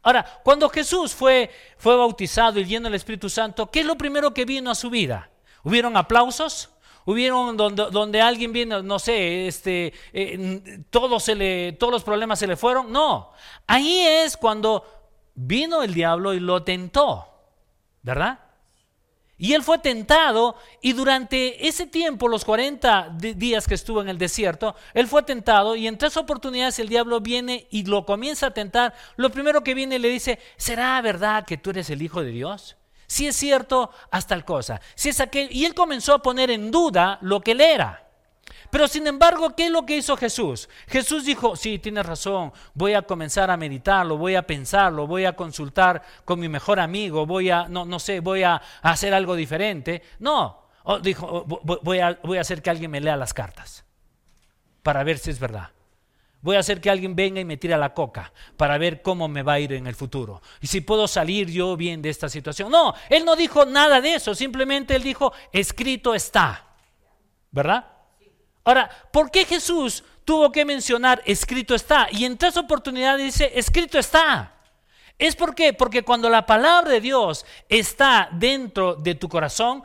Ahora, 0.02 0.42
cuando 0.44 0.68
Jesús 0.68 1.16
fue, 1.16 1.50
fue 1.78 1.96
bautizado 1.96 2.60
y 2.60 2.66
lleno 2.66 2.88
del 2.88 2.96
Espíritu 2.96 3.30
Santo, 3.30 3.72
¿qué 3.72 3.80
es 3.80 3.86
lo 3.86 3.98
primero 3.98 4.34
que 4.34 4.44
vino 4.44 4.72
a 4.72 4.76
su 4.76 4.90
vida? 4.90 5.30
¿Hubieron 5.64 5.96
aplausos? 5.96 6.70
Hubieron 7.06 7.56
donde, 7.56 7.86
donde, 7.92 8.20
alguien 8.20 8.52
vino, 8.52 8.84
no 8.84 9.00
sé, 9.00 9.48
este, 9.48 9.94
eh, 10.12 10.84
se 11.20 11.36
le, 11.36 11.72
todos 11.74 11.94
los 11.94 12.04
problemas 12.04 12.40
se 12.40 12.48
le 12.48 12.58
fueron. 12.58 12.92
No, 12.92 13.32
ahí 13.68 14.02
es 14.02 14.36
cuando 14.36 15.03
vino 15.36 15.84
el 15.84 15.94
diablo 15.94 16.34
y 16.34 16.40
lo 16.40 16.64
tentó, 16.64 17.28
¿verdad? 18.02 18.40
Y 19.38 19.54
él 19.54 19.64
fue 19.64 19.80
tentado 19.80 20.56
y 20.82 20.94
durante 20.94 21.68
ese 21.68 21.88
tiempo, 21.88 22.28
los 22.28 22.46
40 22.46 23.18
días 23.18 23.68
que 23.68 23.74
estuvo 23.74 24.02
en 24.02 24.08
el 24.08 24.18
desierto, 24.18 24.76
él 24.94 25.08
fue 25.08 25.24
tentado 25.24 25.76
y 25.76 25.88
en 25.88 25.98
tres 25.98 26.16
oportunidades 26.18 26.80
el 26.80 26.88
diablo 26.88 27.20
viene 27.20 27.68
y 27.72 27.84
lo 27.84 28.06
comienza 28.06 28.48
a 28.48 28.54
tentar. 28.54 28.94
Lo 29.18 29.32
primero 29.32 29.64
que 29.64 29.74
viene 29.74 30.00
le 30.00 30.10
dice, 30.10 30.40
¿será 30.56 31.02
verdad 31.02 31.46
que 31.46 31.58
tú 31.58 31.72
eres 31.72 31.90
el 31.90 32.02
Hijo 32.02 32.24
de 32.24 32.32
Dios? 32.32 32.78
Si 33.08 33.28
es 33.28 33.36
cierto, 33.36 33.92
hasta 34.12 34.30
tal 34.30 34.46
cosa. 34.46 34.82
Es 34.96 35.20
aquel, 35.20 35.50
y 35.52 35.66
él 35.66 35.76
comenzó 35.76 36.14
a 36.14 36.22
poner 36.22 36.50
en 36.50 36.72
duda 36.72 37.18
lo 37.22 37.42
que 37.42 37.52
él 37.52 37.62
era. 37.62 38.08
Pero 38.74 38.88
sin 38.88 39.06
embargo, 39.06 39.56
¿qué 39.56 39.68
es 39.68 39.72
lo 39.72 39.86
que 39.86 39.98
hizo 39.98 40.18
Jesús? 40.18 40.68
Jesús 40.88 41.26
dijo, 41.26 41.56
sí, 41.56 41.78
tienes 41.78 42.04
razón, 42.08 42.52
voy 42.74 42.96
a 42.96 43.04
comenzar 43.04 43.52
a 43.52 43.56
meditarlo, 43.56 44.18
voy 44.18 44.34
a 44.34 44.48
pensarlo, 44.48 45.06
voy 45.06 45.26
a 45.26 45.36
consultar 45.36 46.02
con 46.26 46.40
mi 46.40 46.50
mejor 46.50 46.80
amigo, 46.80 47.28
voy 47.28 47.52
a, 47.52 47.68
no, 47.68 47.86
no 47.86 48.00
sé, 48.00 48.20
voy 48.20 48.42
a 48.42 48.60
hacer 48.82 49.14
algo 49.14 49.36
diferente. 49.36 50.02
No, 50.18 50.70
dijo, 51.04 51.46
voy 51.84 52.00
a, 52.00 52.20
voy 52.24 52.40
a 52.40 52.42
hacer 52.42 52.64
que 52.64 52.72
alguien 52.72 52.90
me 52.90 53.00
lea 53.00 53.16
las 53.16 53.32
cartas 53.32 53.86
para 54.82 55.04
ver 55.04 55.20
si 55.20 55.30
es 55.30 55.40
verdad. 55.40 55.70
Voy 56.42 56.56
a 56.56 56.62
hacer 56.62 56.82
que 56.82 56.90
alguien 56.90 57.16
venga 57.16 57.40
y 57.40 57.46
me 57.46 57.58
tire 57.58 57.78
la 57.78 57.94
coca 57.94 58.34
para 58.58 58.80
ver 58.80 59.04
cómo 59.04 59.28
me 59.28 59.44
va 59.44 59.54
a 59.54 59.60
ir 59.60 59.74
en 59.74 59.86
el 59.86 59.94
futuro. 59.94 60.42
Y 60.62 60.66
si 60.66 60.82
puedo 60.82 61.08
salir 61.08 61.48
yo 61.48 61.78
bien 61.78 62.02
de 62.02 62.10
esta 62.10 62.28
situación. 62.28 62.72
No, 62.72 62.96
él 63.08 63.24
no 63.24 63.36
dijo 63.36 63.66
nada 63.66 64.02
de 64.02 64.16
eso. 64.16 64.34
Simplemente 64.34 64.96
él 64.96 65.04
dijo, 65.04 65.32
escrito 65.52 66.16
está. 66.16 66.70
¿Verdad? 67.52 67.93
Ahora, 68.64 68.90
¿por 69.12 69.30
qué 69.30 69.46
Jesús 69.46 70.04
tuvo 70.24 70.52
que 70.52 70.66
mencionar 70.66 71.22
escrito 71.26 71.76
está? 71.76 72.08
Y 72.12 72.26
en 72.26 72.38
tres 72.38 72.56
oportunidades 72.58 73.26
dice, 73.26 73.52
escrito 73.56 74.00
está. 74.00 74.54
¿Es 75.20 75.36
por 75.36 75.54
qué? 75.54 75.74
Porque 75.74 76.04
cuando 76.04 76.30
la 76.30 76.46
palabra 76.46 76.90
de 76.90 77.02
Dios 77.02 77.46
está 77.70 78.30
dentro 78.32 78.96
de 78.96 79.16
tu 79.16 79.28
corazón, 79.30 79.84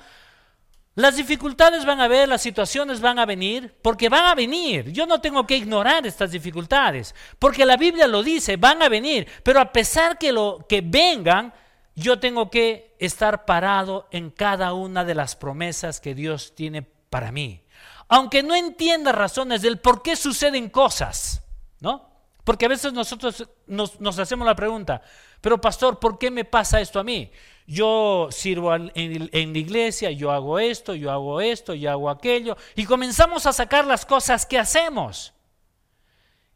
las 0.94 1.16
dificultades 1.16 1.84
van 1.84 2.00
a 2.00 2.08
ver, 2.08 2.28
las 2.28 2.42
situaciones 2.42 3.00
van 3.00 3.18
a 3.18 3.26
venir, 3.26 3.76
porque 3.82 4.08
van 4.08 4.26
a 4.26 4.34
venir. 4.34 4.90
Yo 4.90 5.06
no 5.06 5.20
tengo 5.20 5.46
que 5.46 5.56
ignorar 5.56 6.06
estas 6.06 6.30
dificultades, 6.30 7.14
porque 7.38 7.66
la 7.66 7.76
Biblia 7.76 8.06
lo 8.06 8.22
dice, 8.22 8.56
van 8.56 8.82
a 8.82 8.88
venir, 8.88 9.28
pero 9.42 9.60
a 9.60 9.72
pesar 9.72 10.18
que 10.18 10.32
lo 10.32 10.64
que 10.68 10.80
vengan, 10.80 11.52
yo 11.94 12.18
tengo 12.18 12.50
que 12.50 12.96
estar 12.98 13.44
parado 13.44 14.08
en 14.10 14.30
cada 14.30 14.72
una 14.72 15.04
de 15.04 15.14
las 15.14 15.36
promesas 15.36 16.00
que 16.00 16.14
Dios 16.14 16.54
tiene 16.54 16.82
para 16.82 17.30
mí 17.32 17.62
aunque 18.08 18.42
no 18.42 18.54
entienda 18.54 19.12
razones 19.12 19.62
del 19.62 19.78
por 19.78 20.02
qué 20.02 20.16
suceden 20.16 20.70
cosas, 20.70 21.42
¿no? 21.80 22.08
Porque 22.44 22.64
a 22.64 22.68
veces 22.68 22.94
nosotros 22.94 23.46
nos, 23.66 24.18
hacemos 24.18 24.46
la 24.46 24.56
pregunta, 24.56 25.02
pero 25.40 25.60
pastor, 25.60 25.98
¿por 25.98 26.18
qué 26.18 26.30
me 26.30 26.46
pasa 26.46 26.80
esto 26.80 26.98
a 26.98 27.04
mí? 27.04 27.30
Yo 27.66 28.28
sirvo 28.30 28.74
en, 28.74 28.90
en, 28.94 29.52
la 29.52 29.58
iglesia, 29.58 30.10
yo 30.10 30.32
hago 30.32 30.58
esto, 30.58 30.94
yo 30.94 31.12
hago 31.12 31.42
esto, 31.42 31.74
yo 31.74 31.90
hago 31.90 32.08
aquello, 32.08 32.56
y 32.74 32.86
comenzamos 32.86 33.44
a 33.44 33.52
sacar 33.52 33.84
las 33.86 34.06
cosas 34.06 34.46
que 34.46 34.58
hacemos. 34.58 35.34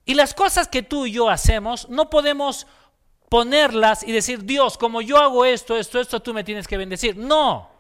Y 0.07 0.15
las 0.15 0.33
cosas 0.33 0.67
que 0.67 0.83
tú 0.83 1.05
y 1.05 1.13
yo 1.13 1.29
hacemos, 1.29 1.89
no 1.91 2.09
podemos 2.09 2.67
ponerlas 3.29 4.03
y 4.03 4.13
decir, 4.13 4.45
Dios, 4.45 4.79
como 4.79 5.03
yo 5.03 5.19
hago 5.19 5.45
esto, 5.45 5.77
esto, 5.77 6.01
esto, 6.01 6.21
tú 6.21 6.33
me 6.33 6.45
tienes 6.45 6.67
que 6.67 6.77
bendecir. 6.77 7.17
No. 7.17 7.72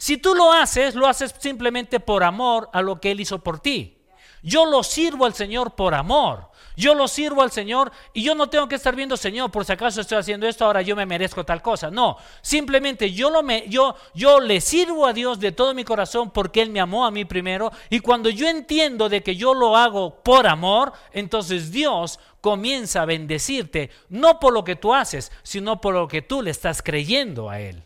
Si 0.00 0.16
tú 0.16 0.34
lo 0.34 0.50
haces, 0.50 0.94
lo 0.94 1.06
haces 1.06 1.34
simplemente 1.38 2.00
por 2.00 2.24
amor 2.24 2.70
a 2.72 2.80
lo 2.80 2.98
que 2.98 3.10
Él 3.10 3.20
hizo 3.20 3.40
por 3.40 3.60
ti. 3.60 3.98
Yo 4.42 4.64
lo 4.64 4.82
sirvo 4.82 5.26
al 5.26 5.34
Señor 5.34 5.74
por 5.74 5.94
amor. 5.94 6.48
Yo 6.74 6.94
lo 6.94 7.06
sirvo 7.06 7.42
al 7.42 7.50
Señor 7.50 7.92
y 8.14 8.22
yo 8.22 8.34
no 8.34 8.48
tengo 8.48 8.66
que 8.66 8.76
estar 8.76 8.96
viendo, 8.96 9.18
Señor, 9.18 9.50
por 9.50 9.66
si 9.66 9.72
acaso 9.72 10.00
estoy 10.00 10.16
haciendo 10.16 10.48
esto, 10.48 10.64
ahora 10.64 10.80
yo 10.80 10.96
me 10.96 11.04
merezco 11.04 11.44
tal 11.44 11.60
cosa. 11.60 11.90
No, 11.90 12.16
simplemente 12.40 13.12
yo, 13.12 13.28
lo 13.28 13.42
me, 13.42 13.68
yo, 13.68 13.94
yo 14.14 14.40
le 14.40 14.62
sirvo 14.62 15.06
a 15.06 15.12
Dios 15.12 15.38
de 15.38 15.52
todo 15.52 15.74
mi 15.74 15.84
corazón 15.84 16.30
porque 16.30 16.62
Él 16.62 16.70
me 16.70 16.80
amó 16.80 17.04
a 17.04 17.10
mí 17.10 17.26
primero. 17.26 17.70
Y 17.90 18.00
cuando 18.00 18.30
yo 18.30 18.48
entiendo 18.48 19.10
de 19.10 19.22
que 19.22 19.36
yo 19.36 19.52
lo 19.52 19.76
hago 19.76 20.22
por 20.22 20.46
amor, 20.46 20.94
entonces 21.12 21.70
Dios 21.70 22.18
comienza 22.40 23.02
a 23.02 23.04
bendecirte, 23.04 23.90
no 24.08 24.40
por 24.40 24.54
lo 24.54 24.64
que 24.64 24.76
tú 24.76 24.94
haces, 24.94 25.30
sino 25.42 25.82
por 25.82 25.92
lo 25.92 26.08
que 26.08 26.22
tú 26.22 26.40
le 26.40 26.52
estás 26.52 26.80
creyendo 26.80 27.50
a 27.50 27.60
Él. 27.60 27.84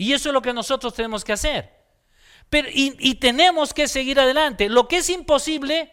Y 0.00 0.14
eso 0.14 0.30
es 0.30 0.32
lo 0.32 0.40
que 0.40 0.54
nosotros 0.54 0.94
tenemos 0.94 1.22
que 1.22 1.34
hacer. 1.34 1.76
Pero, 2.48 2.70
y, 2.72 3.14
tenemos 3.16 3.74
que 3.74 3.86
seguir 3.86 4.18
adelante. 4.18 4.70
Lo 4.70 4.88
que 4.88 4.96
es 4.96 5.10
imposible 5.10 5.92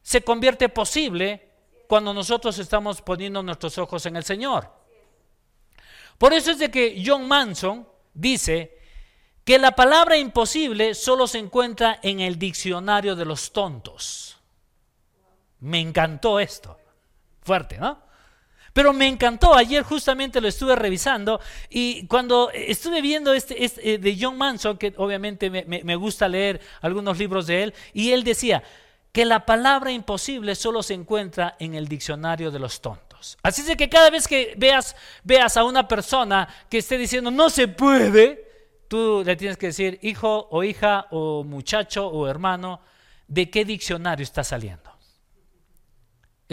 se 0.00 0.22
convierte 0.22 0.68
posible 0.68 1.50
cuando 1.88 2.14
nosotros 2.14 2.56
estamos 2.60 3.02
poniendo 3.02 3.42
nuestros 3.42 3.76
ojos 3.78 4.06
en 4.06 4.14
el 4.14 4.22
Señor. 4.22 4.72
Por 6.18 6.32
eso 6.32 6.52
es 6.52 6.60
de 6.60 6.70
que 6.70 7.02
John 7.04 7.26
Manson 7.26 7.84
dice 8.14 8.78
que 9.42 9.58
la 9.58 9.72
palabra 9.72 10.16
imposible 10.16 10.94
solo 10.94 11.26
se 11.26 11.38
encuentra 11.38 11.98
en 12.00 12.20
el 12.20 12.38
diccionario 12.38 13.16
de 13.16 13.24
los 13.24 13.52
tontos. 13.52 14.38
Me 15.58 15.80
encantó 15.80 16.38
esto. 16.38 16.78
Fuerte, 17.40 17.76
¿no? 17.76 18.04
Pero 18.72 18.92
me 18.92 19.06
encantó, 19.06 19.54
ayer 19.54 19.82
justamente 19.82 20.40
lo 20.40 20.48
estuve 20.48 20.74
revisando 20.74 21.40
y 21.68 22.06
cuando 22.06 22.50
estuve 22.52 23.02
viendo 23.02 23.34
este, 23.34 23.64
este 23.64 23.94
eh, 23.94 23.98
de 23.98 24.16
John 24.18 24.38
Manson, 24.38 24.78
que 24.78 24.94
obviamente 24.96 25.50
me, 25.50 25.96
gusta 25.96 26.26
leer 26.26 26.60
algunos 26.80 27.18
libros 27.18 27.46
de 27.46 27.64
él, 27.64 27.74
y 27.92 28.12
él 28.12 28.24
decía 28.24 28.62
que 29.12 29.26
la 29.26 29.44
palabra 29.44 29.92
imposible 29.92 30.54
solo 30.54 30.82
se 30.82 30.94
encuentra 30.94 31.56
en 31.58 31.74
el 31.74 31.86
diccionario 31.86 32.50
de 32.50 32.58
los 32.58 32.80
tontos. 32.80 33.36
Así 33.42 33.60
es 33.60 33.76
que 33.76 33.90
cada 33.90 34.08
vez 34.08 34.26
que 34.26 34.54
veas, 34.56 34.96
veas 35.22 35.56
a 35.58 35.64
una 35.64 35.86
persona 35.86 36.48
que 36.70 36.78
esté 36.78 36.96
diciendo 36.96 37.30
no 37.30 37.50
se 37.50 37.68
puede, 37.68 38.48
tú 38.88 39.22
le 39.24 39.36
tienes 39.36 39.58
que 39.58 39.66
decir 39.66 39.98
hijo 40.02 40.48
o 40.50 40.64
hija 40.64 41.08
o 41.10 41.44
muchacho 41.44 42.06
o 42.06 42.26
hermano, 42.26 42.80
¿de 43.28 43.50
qué 43.50 43.66
diccionario 43.66 44.24
está 44.24 44.42
saliendo? 44.42 44.91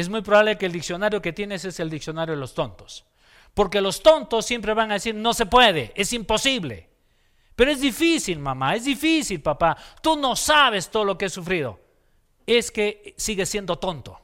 Es 0.01 0.09
muy 0.09 0.21
probable 0.21 0.57
que 0.57 0.65
el 0.65 0.71
diccionario 0.71 1.21
que 1.21 1.33
tienes 1.33 1.65
es 1.65 1.79
el 1.79 1.89
diccionario 1.89 2.35
de 2.35 2.39
los 2.39 2.53
tontos. 2.53 3.05
Porque 3.53 3.81
los 3.81 4.01
tontos 4.01 4.45
siempre 4.45 4.73
van 4.73 4.91
a 4.91 4.95
decir, 4.95 5.15
no 5.15 5.33
se 5.33 5.45
puede, 5.45 5.91
es 5.95 6.13
imposible. 6.13 6.89
Pero 7.55 7.71
es 7.71 7.81
difícil, 7.81 8.39
mamá, 8.39 8.75
es 8.75 8.85
difícil, 8.85 9.41
papá. 9.41 9.75
Tú 10.01 10.15
no 10.15 10.35
sabes 10.35 10.89
todo 10.89 11.03
lo 11.03 11.17
que 11.17 11.25
he 11.25 11.29
sufrido. 11.29 11.79
Es 12.45 12.71
que 12.71 13.13
sigues 13.17 13.49
siendo 13.49 13.77
tonto. 13.77 14.19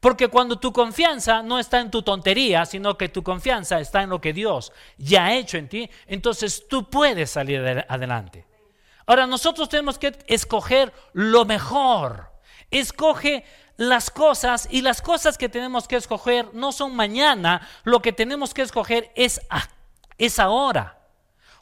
Porque 0.00 0.26
cuando 0.26 0.58
tu 0.58 0.72
confianza 0.72 1.42
no 1.42 1.60
está 1.60 1.78
en 1.78 1.90
tu 1.90 2.02
tontería, 2.02 2.66
sino 2.66 2.98
que 2.98 3.08
tu 3.08 3.22
confianza 3.22 3.78
está 3.78 4.02
en 4.02 4.10
lo 4.10 4.20
que 4.20 4.32
Dios 4.32 4.72
ya 4.98 5.26
ha 5.26 5.34
hecho 5.34 5.58
en 5.58 5.68
ti, 5.68 5.88
entonces 6.08 6.66
tú 6.68 6.90
puedes 6.90 7.30
salir 7.30 7.84
adelante. 7.88 8.44
Ahora 9.06 9.28
nosotros 9.28 9.68
tenemos 9.68 9.98
que 9.98 10.12
escoger 10.26 10.92
lo 11.12 11.44
mejor 11.44 12.32
escoge 12.72 13.44
las 13.88 14.10
cosas 14.10 14.68
y 14.70 14.82
las 14.82 15.02
cosas 15.02 15.36
que 15.36 15.48
tenemos 15.48 15.88
que 15.88 15.96
escoger 15.96 16.54
no 16.54 16.70
son 16.70 16.94
mañana, 16.94 17.68
lo 17.82 18.00
que 18.00 18.12
tenemos 18.12 18.54
que 18.54 18.62
escoger 18.62 19.10
es, 19.16 19.40
es 20.18 20.38
ahora. 20.38 21.00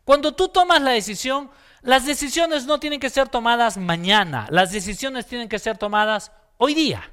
Cuando 0.05 0.33
tú 0.33 0.49
tomas 0.49 0.83
la 0.83 0.91
decisión, 0.91 1.51
las 1.81 2.05
decisiones 2.05 2.67
no 2.67 2.79
tienen 2.79 3.01
que 3.01 3.09
ser 3.09 3.31
tomadas 3.31 3.79
mañana, 3.79 4.47
las 4.51 4.71
decisiones 4.71 5.27
tienen 5.27 5.49
que 5.49 5.59
ser 5.59 5.79
tomadas 5.79 6.31
hoy 6.59 6.75
día. 6.75 7.11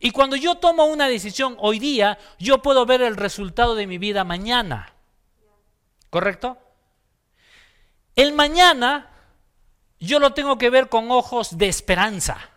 Y 0.00 0.10
cuando 0.10 0.34
yo 0.34 0.56
tomo 0.56 0.86
una 0.86 1.06
decisión 1.06 1.56
hoy 1.60 1.78
día, 1.78 2.18
yo 2.38 2.62
puedo 2.62 2.84
ver 2.84 3.02
el 3.02 3.16
resultado 3.16 3.76
de 3.76 3.86
mi 3.86 3.96
vida 3.96 4.24
mañana. 4.24 4.92
¿Correcto? 6.10 6.58
El 8.16 8.32
mañana 8.32 9.08
yo 10.00 10.18
lo 10.18 10.34
tengo 10.34 10.58
que 10.58 10.70
ver 10.70 10.88
con 10.88 11.12
ojos 11.12 11.58
de 11.58 11.68
esperanza. 11.68 12.55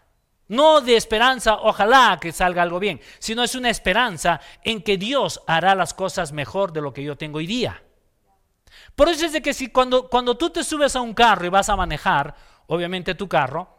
No 0.50 0.82
de 0.82 0.98
esperanza, 0.98 1.60
ojalá 1.62 2.18
que 2.20 2.32
salga 2.32 2.64
algo 2.64 2.80
bien, 2.80 3.00
sino 3.20 3.44
es 3.44 3.54
una 3.54 3.70
esperanza 3.70 4.42
en 4.64 4.82
que 4.82 4.98
Dios 4.98 5.42
hará 5.46 5.76
las 5.76 5.94
cosas 5.94 6.32
mejor 6.32 6.74
de 6.74 6.82
lo 6.82 6.92
que 6.92 7.04
yo 7.04 7.16
tengo 7.16 7.38
hoy 7.38 7.46
día. 7.46 7.84
Por 8.96 9.10
eso 9.10 9.28
es 9.28 9.32
de 9.32 9.44
que 9.44 9.54
si 9.54 9.70
cuando, 9.70 10.10
cuando 10.10 10.36
tú 10.36 10.50
te 10.50 10.64
subes 10.64 10.96
a 10.96 11.02
un 11.02 11.14
carro 11.14 11.46
y 11.46 11.50
vas 11.50 11.70
a 11.70 11.76
manejar, 11.76 12.36
obviamente 12.66 13.14
tu 13.14 13.30
carro, 13.30 13.70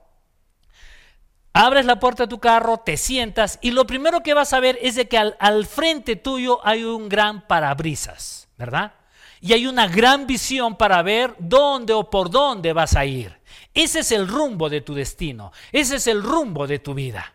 abres 1.52 1.86
la 1.86 1.98
puerta 1.98 2.22
de 2.22 2.28
tu 2.28 2.38
carro, 2.38 2.78
te 2.78 2.96
sientas 2.96 3.58
y 3.60 3.72
lo 3.72 3.84
primero 3.84 4.22
que 4.22 4.34
vas 4.34 4.52
a 4.52 4.60
ver 4.60 4.78
es 4.80 4.94
de 4.94 5.08
que 5.08 5.18
al, 5.18 5.36
al 5.40 5.66
frente 5.66 6.14
tuyo 6.14 6.64
hay 6.64 6.84
un 6.84 7.08
gran 7.08 7.48
parabrisas, 7.48 8.48
¿verdad? 8.56 8.94
Y 9.40 9.54
hay 9.54 9.66
una 9.66 9.88
gran 9.88 10.24
visión 10.28 10.76
para 10.76 11.02
ver 11.02 11.34
dónde 11.40 11.94
o 11.94 12.08
por 12.08 12.30
dónde 12.30 12.72
vas 12.72 12.94
a 12.94 13.04
ir. 13.04 13.39
Ese 13.74 14.00
es 14.00 14.12
el 14.12 14.26
rumbo 14.26 14.68
de 14.68 14.80
tu 14.80 14.94
destino. 14.94 15.52
Ese 15.72 15.96
es 15.96 16.06
el 16.06 16.22
rumbo 16.22 16.66
de 16.66 16.78
tu 16.78 16.94
vida. 16.94 17.34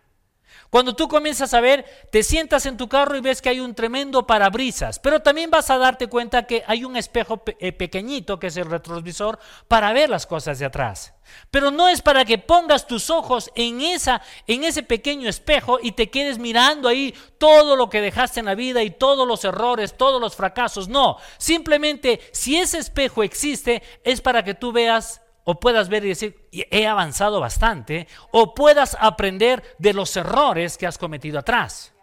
Cuando 0.75 0.93
tú 0.93 1.07
comienzas 1.07 1.53
a 1.53 1.61
ver, 1.61 1.85
te 2.11 2.21
sientas 2.21 2.65
en 2.65 2.75
tu 2.75 2.89
carro 2.89 3.15
y 3.15 3.21
ves 3.21 3.41
que 3.41 3.47
hay 3.47 3.61
un 3.61 3.75
tremendo 3.75 4.27
parabrisas, 4.27 4.99
pero 4.99 5.21
también 5.21 5.49
vas 5.49 5.69
a 5.69 5.77
darte 5.77 6.07
cuenta 6.07 6.45
que 6.45 6.63
hay 6.67 6.83
un 6.83 6.97
espejo 6.97 7.43
eh, 7.59 7.71
pequeñito 7.71 8.39
que 8.39 8.47
es 8.47 8.57
el 8.57 8.65
retrovisor 8.65 9.39
para 9.69 9.93
ver 9.93 10.09
las 10.09 10.25
cosas 10.25 10.59
de 10.59 10.65
atrás. 10.65 11.13
Pero 11.49 11.71
no 11.71 11.87
es 11.87 12.01
para 12.01 12.25
que 12.25 12.39
pongas 12.39 12.87
tus 12.87 13.09
ojos 13.09 13.51
en 13.55 13.79
esa 13.79 14.21
en 14.47 14.65
ese 14.65 14.83
pequeño 14.83 15.29
espejo 15.29 15.79
y 15.81 15.93
te 15.93 16.09
quedes 16.09 16.39
mirando 16.39 16.89
ahí 16.89 17.15
todo 17.37 17.77
lo 17.77 17.89
que 17.89 18.01
dejaste 18.01 18.41
en 18.41 18.47
la 18.47 18.55
vida 18.55 18.83
y 18.83 18.89
todos 18.89 19.25
los 19.25 19.45
errores, 19.45 19.95
todos 19.95 20.19
los 20.19 20.35
fracasos. 20.35 20.89
No, 20.89 21.17
simplemente 21.37 22.19
si 22.33 22.57
ese 22.57 22.79
espejo 22.79 23.23
existe 23.23 23.81
es 24.03 24.19
para 24.19 24.43
que 24.43 24.53
tú 24.53 24.73
veas 24.73 25.21
o 25.45 25.59
puedas 25.59 25.87
ver 25.89 26.03
y 26.03 26.09
decir, 26.09 26.49
he 26.51 26.85
avanzado 26.87 27.39
bastante, 27.39 28.07
o 28.31 28.53
puedas 28.53 28.97
aprender 28.99 29.63
de 29.77 29.93
los 29.93 30.17
errores 30.17 30.77
que 30.77 30.87
has 30.87 30.97
cometido 30.97 31.39
atrás. 31.39 31.93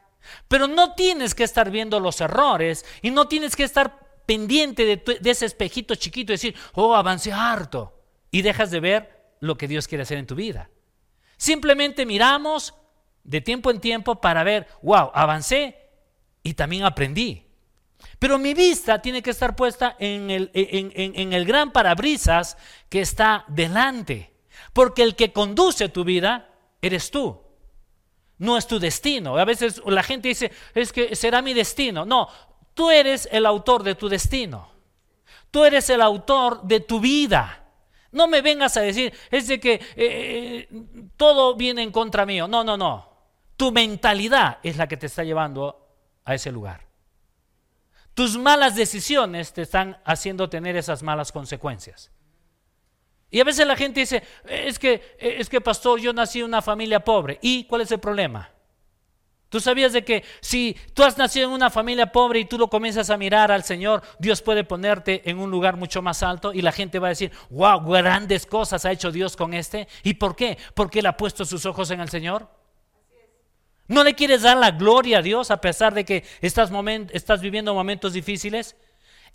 Pero 0.49 0.69
no 0.69 0.95
tienes 0.95 1.35
que 1.35 1.45
estar 1.45 1.71
viendo 1.71 2.01
los 2.01 2.21
errores 2.21 2.87
y 3.03 3.11
no 3.11 3.29
tienes 3.29 3.57
que 3.57 3.65
estar 3.65 4.23
pendiente 4.27 4.85
de, 4.85 5.31
ese 5.31 5.47
espejito 5.47 5.97
chiquito 5.97 6.33
y 6.33 6.35
decir, 6.35 6.57
oh, 6.75 6.95
avancé 6.95 7.33
harto, 7.33 8.01
y 8.31 8.43
dejas 8.43 8.71
de 8.71 8.81
ver 8.81 9.35
lo 9.41 9.59
que 9.59 9.69
Dios 9.69 9.89
quiere 9.89 10.03
hacer 10.03 10.19
en 10.19 10.27
tu 10.27 10.37
vida. 10.37 10.71
Simplemente 11.37 12.07
miramos 12.07 12.75
de 13.25 13.41
tiempo 13.41 13.71
en 13.73 13.81
tiempo 13.81 14.21
para 14.21 14.45
ver, 14.45 14.69
wow, 14.83 15.11
avancé 15.13 15.91
y 16.45 16.55
también 16.55 16.85
aprendí. 16.85 17.42
Pero 18.23 18.38
mi 18.38 18.55
vista 18.55 19.02
tiene 19.02 19.21
que 19.21 19.31
estar 19.31 19.57
puesta 19.57 19.97
en 19.99 20.31
el, 20.31 20.49
en, 20.55 21.33
el 21.33 21.45
gran 21.45 21.73
parabrisas 21.73 22.57
que 22.88 23.00
está 23.00 23.45
delante. 23.49 24.33
Porque 24.73 25.02
el 25.02 25.17
que 25.17 25.33
conduce 25.33 25.88
tu 25.88 26.05
vida 26.05 26.49
eres 26.81 27.11
tú. 27.11 27.43
No 28.38 28.57
es 28.57 28.69
tu 28.69 28.79
destino. 28.79 29.37
A 29.37 29.45
veces 29.45 29.83
la 29.87 30.05
gente 30.05 30.29
dice, 30.29 30.52
es 30.73 30.93
que 30.93 31.17
será 31.17 31.43
mi 31.43 31.52
destino. 31.52 32.05
No, 32.05 32.29
tú 32.75 32.93
eres 32.93 33.29
el 33.33 33.45
autor 33.45 33.83
de 33.83 33.97
tu 33.97 34.09
destino. 34.09 34.71
Tú 35.50 35.64
eres 35.64 35.91
el 35.91 36.00
autor 36.00 36.62
de 36.62 36.79
tu 36.79 37.00
vida. 37.00 37.64
No 38.12 38.29
me 38.29 38.41
vengas 38.41 38.76
a 38.76 38.83
decir, 38.83 39.12
es 39.33 39.49
de 39.49 39.59
que 39.59 39.73
eh, 39.73 39.81
eh, 39.97 40.69
todo 41.17 41.57
viene 41.57 41.83
en 41.83 41.91
contra 41.91 42.25
mío. 42.25 42.47
No, 42.47 42.62
no, 42.62 42.76
no. 42.76 43.05
Tu 43.57 43.73
mentalidad 43.73 44.59
es 44.62 44.77
la 44.77 44.87
que 44.87 44.97
te 44.97 45.07
está 45.07 45.25
llevando 45.25 45.88
a 46.25 46.37
ese 46.37 46.53
lugar. 46.53 46.91
Tus 48.14 48.37
malas 48.37 48.77
decisiones 48.77 49.53
te 49.53 49.62
están 49.62 49.98
haciendo 50.05 50.48
tener 50.48 50.77
esas 50.77 51.03
malas 51.03 51.33
consecuencias. 51.33 52.11
Y 53.31 53.40
a 53.40 53.44
veces 53.44 53.66
la 53.66 53.77
gente 53.77 54.01
dice, 54.01 54.22
es 54.46 54.79
que, 54.79 55.16
es 55.18 55.48
que 55.48 55.61
pastor, 55.62 55.98
yo 55.98 56.12
nací 56.12 56.40
en 56.40 56.44
una 56.44 56.61
familia 56.61 57.01
pobre. 57.01 57.38
¿Y 57.40 57.64
cuál 57.64 57.81
es 57.81 57.90
el 57.90 57.98
problema? 57.98 58.51
Tú 59.48 59.61
sabías 59.61 59.92
de 59.92 60.05
que 60.05 60.25
si 60.40 60.77
tú 60.94 61.03
has 61.03 61.18
nacido 61.18 61.48
en 61.48 61.55
una 61.55 61.68
familia 61.70 62.12
pobre 62.12 62.40
y 62.40 62.44
tú 62.46 62.59
lo 62.59 62.68
comienzas 62.68 63.11
a 63.11 63.18
mirar 63.18 63.53
al 63.53 63.64
Señor, 63.64 64.03
Dios 64.18 64.40
puede 64.40 64.64
ponerte 64.64 65.29
en 65.29 65.38
un 65.38 65.51
lugar 65.51 65.77
mucho 65.77 66.01
más 66.01 66.22
alto 66.22 66.55
y 66.55 66.62
la 66.62 66.72
gente 66.72 66.98
va 66.98 67.09
a 67.09 67.11
decir, 67.11 67.33
wow, 67.51 67.81
grandes 67.81 68.46
cosas 68.46 68.85
ha 68.87 68.92
hecho 68.92 69.12
Dios 69.12 69.37
con 69.37 69.53
este. 69.53 69.88
¿Y 70.03 70.14
por 70.14 70.37
qué? 70.37 70.57
Porque 70.75 71.01
Él 71.01 71.07
ha 71.07 71.18
puesto 71.18 71.44
sus 71.44 71.66
ojos 71.66 71.90
en 71.90 72.01
el 72.01 72.09
Señor. 72.09 72.48
¿No 73.88 74.05
le 74.05 74.14
quieres 74.14 74.42
dar 74.42 74.57
la 74.57 74.71
gloria 74.71 75.18
a 75.18 75.23
Dios 75.23 75.51
a 75.51 75.61
pesar 75.61 75.95
de 75.95 76.05
que 76.05 76.25
estás, 76.40 76.71
estás 77.12 77.40
viviendo 77.40 77.75
momentos 77.75 78.12
difíciles? 78.12 78.77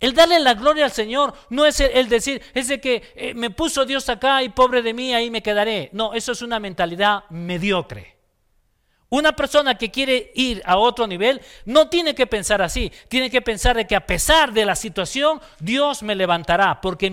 El 0.00 0.14
darle 0.14 0.38
la 0.40 0.54
gloria 0.54 0.84
al 0.84 0.92
Señor 0.92 1.34
no 1.50 1.66
es 1.66 1.80
el, 1.80 2.08
decir, 2.08 2.40
es 2.54 2.68
de 2.68 2.80
que 2.80 3.02
eh, 3.16 3.34
me 3.34 3.50
puso 3.50 3.84
Dios 3.84 4.08
acá 4.08 4.42
y 4.42 4.48
pobre 4.48 4.82
de 4.82 4.94
mí, 4.94 5.12
ahí 5.12 5.30
me 5.30 5.42
quedaré. 5.42 5.90
No, 5.92 6.14
eso 6.14 6.32
es 6.32 6.42
una 6.42 6.60
mentalidad 6.60 7.24
mediocre. 7.30 8.17
Una 9.10 9.34
persona 9.34 9.78
que 9.78 9.90
quiere 9.90 10.32
ir 10.34 10.60
a 10.66 10.76
otro 10.76 11.06
nivel 11.06 11.40
no 11.64 11.88
tiene 11.88 12.14
que 12.14 12.26
pensar 12.26 12.60
así, 12.60 12.92
tiene 13.08 13.30
que 13.30 13.40
pensar 13.40 13.74
de 13.74 13.86
que 13.86 13.96
a 13.96 14.06
pesar 14.06 14.52
de 14.52 14.66
la 14.66 14.76
situación, 14.76 15.40
Dios 15.60 16.02
me 16.02 16.14
levantará, 16.14 16.82
porque 16.82 17.10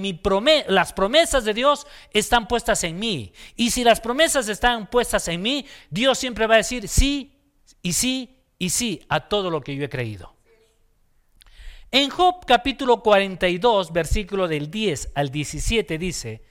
las 0.67 0.91
promesas 0.91 1.45
de 1.45 1.53
Dios 1.53 1.87
están 2.11 2.49
puestas 2.49 2.83
en 2.83 2.99
mí. 2.99 3.31
Y 3.55 3.71
si 3.71 3.85
las 3.85 4.01
promesas 4.01 4.49
están 4.49 4.87
puestas 4.87 5.29
en 5.29 5.41
mí, 5.41 5.65
Dios 5.89 6.17
siempre 6.17 6.47
va 6.47 6.55
a 6.55 6.57
decir 6.57 6.89
sí 6.89 7.39
y 7.81 7.93
sí 7.93 8.41
y 8.59 8.71
sí 8.71 9.05
a 9.07 9.29
todo 9.29 9.49
lo 9.49 9.61
que 9.61 9.75
yo 9.75 9.85
he 9.85 9.89
creído. 9.89 10.35
En 11.91 12.09
Job 12.09 12.45
capítulo 12.45 13.01
42, 13.01 13.93
versículo 13.93 14.49
del 14.49 14.69
10 14.69 15.11
al 15.15 15.31
17 15.31 15.97
dice, 15.97 16.43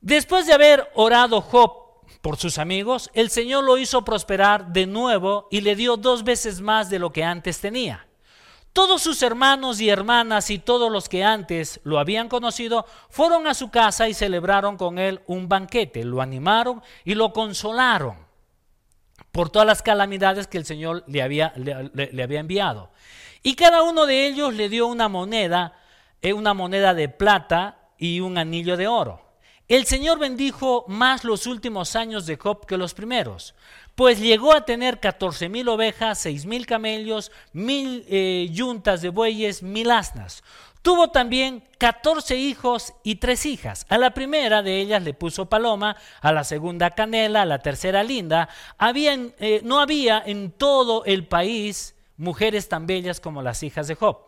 después 0.00 0.46
de 0.46 0.52
haber 0.52 0.88
orado 0.94 1.40
Job 1.40 1.83
por 2.20 2.36
sus 2.36 2.58
amigos, 2.58 3.10
el 3.14 3.30
Señor 3.30 3.64
lo 3.64 3.78
hizo 3.78 4.04
prosperar 4.04 4.72
de 4.72 4.86
nuevo 4.86 5.48
y 5.50 5.60
le 5.60 5.76
dio 5.76 5.96
dos 5.96 6.24
veces 6.24 6.60
más 6.60 6.90
de 6.90 6.98
lo 6.98 7.12
que 7.12 7.24
antes 7.24 7.60
tenía. 7.60 8.06
Todos 8.72 9.02
sus 9.02 9.22
hermanos 9.22 9.80
y 9.80 9.88
hermanas 9.88 10.50
y 10.50 10.58
todos 10.58 10.90
los 10.90 11.08
que 11.08 11.22
antes 11.22 11.80
lo 11.84 12.00
habían 12.00 12.28
conocido 12.28 12.86
fueron 13.08 13.46
a 13.46 13.54
su 13.54 13.70
casa 13.70 14.08
y 14.08 14.14
celebraron 14.14 14.76
con 14.76 14.98
él 14.98 15.20
un 15.28 15.48
banquete, 15.48 16.04
lo 16.04 16.20
animaron 16.20 16.82
y 17.04 17.14
lo 17.14 17.32
consolaron 17.32 18.16
por 19.30 19.50
todas 19.50 19.66
las 19.66 19.82
calamidades 19.82 20.46
que 20.46 20.58
el 20.58 20.64
Señor 20.64 21.04
le 21.06 21.22
había, 21.22 21.52
enviado. 21.56 22.90
Y 23.42 23.54
cada 23.54 23.82
uno 23.82 24.06
de 24.06 24.26
ellos 24.26 24.54
le 24.54 24.68
dio 24.68 24.86
una 24.86 25.08
moneda, 25.08 25.74
eh, 26.22 26.32
una 26.32 26.54
moneda 26.54 26.94
de 26.94 27.08
plata 27.08 27.90
y 27.98 28.20
un 28.20 28.38
anillo 28.38 28.76
de 28.76 28.88
oro. 28.88 29.23
El 29.66 29.86
Señor 29.86 30.18
bendijo 30.18 30.84
más 30.88 31.24
los 31.24 31.46
últimos 31.46 31.96
años 31.96 32.26
de 32.26 32.36
Job 32.36 32.66
que 32.66 32.76
los 32.76 32.92
primeros, 32.92 33.54
pues 33.94 34.20
llegó 34.20 34.52
a 34.54 34.66
tener 34.66 35.00
catorce 35.00 35.48
mil 35.48 35.68
ovejas, 35.70 36.18
seis 36.18 36.44
mil 36.44 36.66
camellos, 36.66 37.32
mil 37.54 38.04
eh, 38.08 38.48
yuntas 38.52 39.00
de 39.00 39.08
bueyes, 39.08 39.62
mil 39.62 39.90
asnas. 39.90 40.44
Tuvo 40.82 41.08
también 41.08 41.64
catorce 41.78 42.36
hijos 42.36 42.92
y 43.04 43.14
tres 43.14 43.46
hijas. 43.46 43.86
A 43.88 43.96
la 43.96 44.10
primera 44.10 44.62
de 44.62 44.82
ellas 44.82 45.02
le 45.02 45.14
puso 45.14 45.46
paloma, 45.46 45.96
a 46.20 46.30
la 46.30 46.44
segunda 46.44 46.90
canela, 46.90 47.40
a 47.40 47.46
la 47.46 47.60
tercera 47.60 48.02
linda. 48.02 48.50
Eh, 48.94 49.62
no 49.64 49.80
había 49.80 50.22
en 50.26 50.50
todo 50.50 51.06
el 51.06 51.26
país 51.26 51.94
mujeres 52.18 52.68
tan 52.68 52.86
bellas 52.86 53.18
como 53.18 53.40
las 53.40 53.62
hijas 53.62 53.88
de 53.88 53.94
Job. 53.94 54.18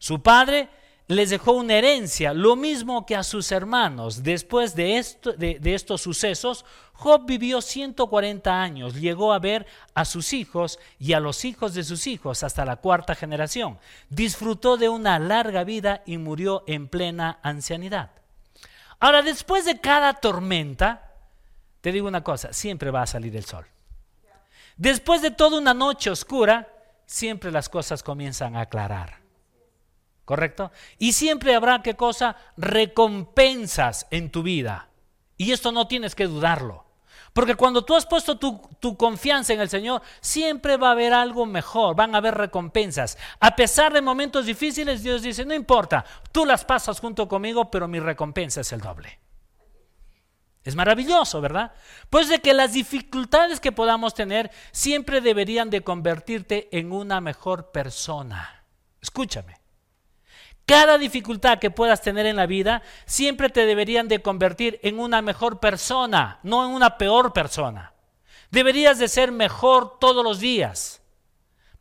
Su 0.00 0.20
padre 0.20 0.68
les 1.06 1.30
dejó 1.30 1.52
una 1.52 1.74
herencia, 1.74 2.32
lo 2.32 2.56
mismo 2.56 3.04
que 3.04 3.14
a 3.14 3.22
sus 3.22 3.52
hermanos. 3.52 4.22
Después 4.22 4.74
de, 4.74 4.96
esto, 4.96 5.32
de, 5.32 5.60
estos 5.74 6.00
sucesos, 6.00 6.64
Job 6.94 7.26
vivió 7.26 7.60
140 7.60 8.62
años, 8.62 8.94
llegó 8.94 9.32
a 9.32 9.38
ver 9.38 9.66
a 9.94 10.04
sus 10.04 10.32
hijos 10.32 10.78
y 10.98 11.12
a 11.12 11.20
los 11.20 11.44
hijos 11.44 11.74
de 11.74 11.84
sus 11.84 12.06
hijos 12.06 12.42
hasta 12.42 12.64
la 12.64 12.76
cuarta 12.76 13.14
generación. 13.14 13.78
Disfrutó 14.08 14.76
de 14.76 14.88
una 14.88 15.18
larga 15.18 15.64
vida 15.64 16.02
y 16.06 16.16
murió 16.16 16.64
en 16.66 16.88
plena 16.88 17.38
ancianidad. 17.42 18.10
Ahora, 18.98 19.20
después 19.20 19.66
de 19.66 19.80
cada 19.80 20.14
tormenta, 20.14 21.12
te 21.82 21.92
digo 21.92 22.08
una 22.08 22.24
cosa, 22.24 22.52
siempre 22.54 22.90
va 22.90 23.02
a 23.02 23.06
salir 23.06 23.36
el 23.36 23.44
sol. 23.44 23.66
Después 24.76 25.20
de 25.20 25.30
toda 25.30 25.58
una 25.58 25.74
noche 25.74 26.08
oscura, 26.08 26.68
siempre 27.04 27.52
las 27.52 27.68
cosas 27.68 28.02
comienzan 28.02 28.56
a 28.56 28.62
aclarar. 28.62 29.23
¿Correcto? 30.24 30.72
Y 30.98 31.12
siempre 31.12 31.54
habrá, 31.54 31.82
¿qué 31.82 31.94
cosa? 31.94 32.36
Recompensas 32.56 34.06
en 34.10 34.30
tu 34.30 34.42
vida. 34.42 34.88
Y 35.36 35.52
esto 35.52 35.72
no 35.72 35.86
tienes 35.86 36.14
que 36.14 36.26
dudarlo. 36.26 36.84
Porque 37.32 37.56
cuando 37.56 37.84
tú 37.84 37.96
has 37.96 38.06
puesto 38.06 38.38
tu, 38.38 38.60
tu, 38.78 38.96
confianza 38.96 39.52
en 39.52 39.60
el 39.60 39.68
Señor, 39.68 40.02
siempre 40.20 40.76
va 40.76 40.88
a 40.88 40.92
haber 40.92 41.12
algo 41.12 41.46
mejor, 41.46 41.96
van 41.96 42.14
a 42.14 42.18
haber 42.18 42.36
recompensas. 42.36 43.18
A 43.40 43.56
pesar 43.56 43.92
de 43.92 44.00
momentos 44.00 44.46
difíciles, 44.46 45.02
Dios 45.02 45.22
dice, 45.22 45.44
no 45.44 45.52
importa, 45.52 46.04
tú 46.30 46.46
las 46.46 46.64
pasas 46.64 47.00
junto 47.00 47.26
conmigo, 47.26 47.70
pero 47.72 47.88
mi 47.88 47.98
recompensa 47.98 48.60
es 48.60 48.72
el 48.72 48.80
doble. 48.80 49.18
Es 50.62 50.76
maravilloso, 50.76 51.40
¿verdad? 51.40 51.72
Pues 52.08 52.28
de 52.28 52.38
que 52.38 52.54
las 52.54 52.72
dificultades 52.72 53.58
que 53.58 53.72
podamos 53.72 54.14
tener 54.14 54.50
siempre 54.70 55.20
deberían 55.20 55.70
de 55.70 55.82
convertirte 55.82 56.68
en 56.70 56.92
una 56.92 57.20
mejor 57.20 57.72
persona. 57.72 58.64
Escúchame. 59.02 59.63
Cada 60.66 60.96
dificultad 60.96 61.58
que 61.58 61.70
puedas 61.70 62.00
tener 62.00 62.24
en 62.26 62.36
la 62.36 62.46
vida 62.46 62.82
siempre 63.04 63.50
te 63.50 63.66
deberían 63.66 64.08
de 64.08 64.22
convertir 64.22 64.80
en 64.82 64.98
una 64.98 65.20
mejor 65.20 65.60
persona, 65.60 66.38
no 66.42 66.64
en 66.64 66.70
una 66.70 66.96
peor 66.96 67.32
persona. 67.32 67.92
Deberías 68.50 68.98
de 68.98 69.08
ser 69.08 69.30
mejor 69.30 69.98
todos 69.98 70.24
los 70.24 70.40
días. 70.40 71.02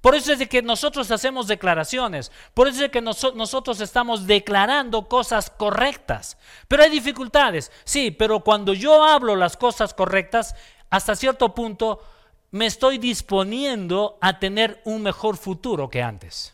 Por 0.02 0.16
eso 0.16 0.34
es 0.34 0.40
de 0.40 0.50
que 0.50 0.62
nosotros 0.62 1.12
hacemos 1.12 1.48
declaraciones, 1.48 2.30
por 2.54 2.68
eso 2.68 2.76
es 2.76 2.82
de 2.82 2.92
que 2.92 3.00
nosotros 3.00 3.80
estamos 3.80 4.28
declarando 4.28 5.08
cosas 5.08 5.50
correctas. 5.50 6.38
Pero 6.68 6.84
hay 6.84 6.90
dificultades, 6.90 7.72
sí, 7.86 8.12
pero 8.12 8.42
cuando 8.42 8.74
yo 8.74 9.02
hablo 9.02 9.38
las 9.38 9.56
cosas 9.56 9.94
correctas, 9.94 10.56
hasta 10.90 11.16
cierto 11.16 11.56
punto 11.56 12.04
me 12.52 12.66
estoy 12.66 12.98
disponiendo 12.98 14.18
a 14.20 14.40
tener 14.40 14.82
un 14.84 15.04
mejor 15.04 15.38
futuro 15.38 15.90
que 15.90 16.02
antes. 16.02 16.54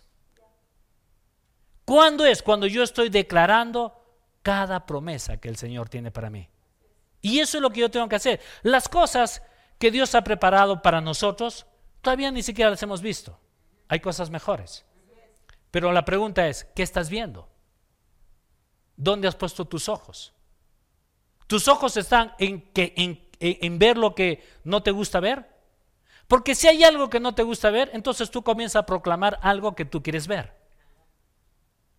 ¿Cuándo 1.89 2.23
es? 2.23 2.43
Cuando 2.43 2.67
yo 2.67 2.83
estoy 2.83 3.09
declarando 3.09 3.99
cada 4.43 4.85
promesa 4.85 5.37
que 5.37 5.49
el 5.49 5.57
Señor 5.57 5.89
tiene 5.89 6.11
para 6.11 6.29
mí. 6.29 6.47
Y 7.19 7.39
eso 7.39 7.57
es 7.57 7.63
lo 7.63 7.71
que 7.71 7.79
yo 7.79 7.89
tengo 7.89 8.07
que 8.07 8.15
hacer. 8.15 8.39
Las 8.61 8.87
cosas 8.87 9.41
que 9.79 9.89
Dios 9.89 10.13
ha 10.13 10.23
preparado 10.23 10.83
para 10.83 11.01
nosotros, 11.01 11.65
todavía 12.03 12.29
ni 12.29 12.43
siquiera 12.43 12.69
las 12.69 12.83
hemos 12.83 13.01
visto. 13.01 13.39
Hay 13.87 14.01
cosas 14.01 14.29
mejores. 14.29 14.85
Pero 15.71 15.91
la 15.91 16.05
pregunta 16.05 16.47
es, 16.47 16.65
¿qué 16.75 16.83
estás 16.83 17.09
viendo? 17.09 17.49
¿Dónde 18.95 19.27
has 19.27 19.35
puesto 19.35 19.65
tus 19.65 19.89
ojos? 19.89 20.35
¿Tus 21.47 21.67
ojos 21.67 21.97
están 21.97 22.35
en, 22.37 22.71
que, 22.71 22.93
en, 22.97 23.27
en 23.39 23.79
ver 23.79 23.97
lo 23.97 24.13
que 24.13 24.47
no 24.63 24.83
te 24.83 24.91
gusta 24.91 25.19
ver? 25.19 25.49
Porque 26.27 26.53
si 26.53 26.67
hay 26.67 26.83
algo 26.83 27.09
que 27.09 27.19
no 27.19 27.33
te 27.33 27.41
gusta 27.41 27.71
ver, 27.71 27.89
entonces 27.93 28.29
tú 28.29 28.43
comienzas 28.43 28.83
a 28.83 28.85
proclamar 28.85 29.39
algo 29.41 29.73
que 29.73 29.85
tú 29.85 30.03
quieres 30.03 30.27
ver. 30.27 30.58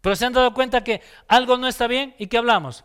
Pero 0.00 0.16
se 0.16 0.26
han 0.26 0.32
dado 0.32 0.54
cuenta 0.54 0.84
que 0.84 1.02
algo 1.28 1.56
no 1.56 1.68
está 1.68 1.86
bien 1.86 2.14
y 2.18 2.26
que 2.28 2.38
hablamos. 2.38 2.84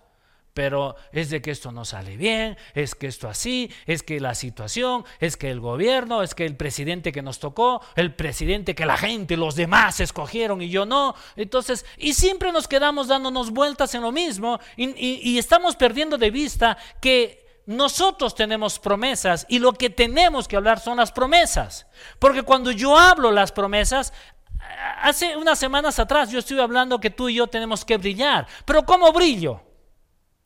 Pero 0.53 0.95
es 1.11 1.29
de 1.29 1.41
que 1.41 1.51
esto 1.51 1.73
no 1.73 1.83
sale 1.83 2.15
bien, 2.15 2.55
es 2.75 2.95
que 2.95 3.07
esto 3.07 3.27
así, 3.27 3.69
es 3.85 4.03
que 4.03 4.21
la 4.21 4.33
situación, 4.35 5.03
es 5.19 5.35
que 5.35 5.51
el 5.51 5.59
gobierno, 5.59 6.23
es 6.23 6.33
que 6.33 6.45
el 6.45 6.55
presidente 6.55 7.11
que 7.11 7.21
nos 7.21 7.39
tocó, 7.39 7.81
el 7.97 8.15
presidente 8.15 8.73
que 8.73 8.85
la 8.85 8.95
gente, 8.95 9.35
los 9.35 9.55
demás 9.55 9.99
escogieron 9.99 10.61
y 10.61 10.69
yo 10.69 10.85
no. 10.85 11.13
Entonces, 11.35 11.85
y 11.97 12.13
siempre 12.13 12.53
nos 12.53 12.69
quedamos 12.69 13.09
dándonos 13.09 13.51
vueltas 13.51 13.95
en 13.95 14.01
lo 14.01 14.13
mismo 14.13 14.61
y, 14.77 14.93
y 15.29 15.37
estamos 15.37 15.75
perdiendo 15.75 16.17
de 16.17 16.31
vista 16.31 16.77
que 17.01 17.45
nosotros 17.65 18.35
tenemos 18.35 18.79
promesas 18.79 19.45
y 19.49 19.59
lo 19.59 19.73
que 19.73 19.89
tenemos 19.89 20.47
que 20.47 20.55
hablar 20.55 20.79
son 20.79 20.97
las 20.97 21.11
promesas. 21.11 21.87
Porque 22.17 22.43
cuando 22.43 22.71
yo 22.71 22.97
hablo 22.97 23.31
las 23.31 23.51
promesas, 23.51 24.13
hace 25.01 25.35
unas 25.37 25.59
semanas 25.59 25.99
atrás 25.99 26.29
yo 26.29 26.39
estuve 26.39 26.61
hablando 26.61 26.99
que 26.99 27.09
tú 27.09 27.29
y 27.29 27.35
yo 27.35 27.47
tenemos 27.47 27.85
que 27.85 27.97
brillar. 27.97 28.47
Pero 28.65 28.85
¿cómo 28.85 29.11
brillo? 29.11 29.61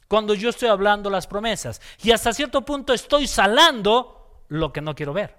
Cuando 0.08 0.34
yo 0.34 0.50
estoy 0.50 0.70
hablando 0.70 1.10
las 1.10 1.28
promesas. 1.28 1.82
Y 2.02 2.12
hasta 2.12 2.34
cierto 2.34 2.64
punto 2.66 2.94
estoy 2.94 3.28
salando 3.28 4.44
lo 4.48 4.74
que 4.74 4.82
no 4.82 4.96
quiero 4.96 5.14
ver. 5.14 5.38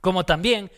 Como 0.00 0.24
también 0.24 0.70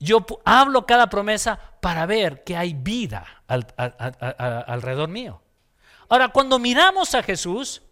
yo 0.00 0.24
hablo 0.44 0.86
cada 0.86 1.08
promesa 1.08 1.58
para 1.80 2.06
ver 2.06 2.44
que 2.44 2.56
hay 2.56 2.74
vida 2.74 3.42
alrededor 3.46 5.08
mío. 5.08 5.42
Ahora, 6.08 6.28
cuando 6.28 6.58
miramos 6.58 7.14
a 7.14 7.22
Jesús, 7.22 7.82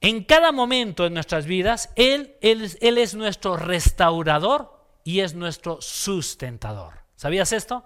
en 0.00 0.24
cada 0.24 0.52
momento 0.52 1.04
de 1.04 1.10
nuestras 1.10 1.46
vidas, 1.46 1.90
Él, 1.96 2.36
es 2.40 3.14
nuestro 3.14 3.56
restaurador 3.56 4.79
y 5.04 5.20
es 5.20 5.34
nuestro 5.34 5.80
sustentador. 5.80 7.00
¿Sabías 7.16 7.52
esto? 7.52 7.84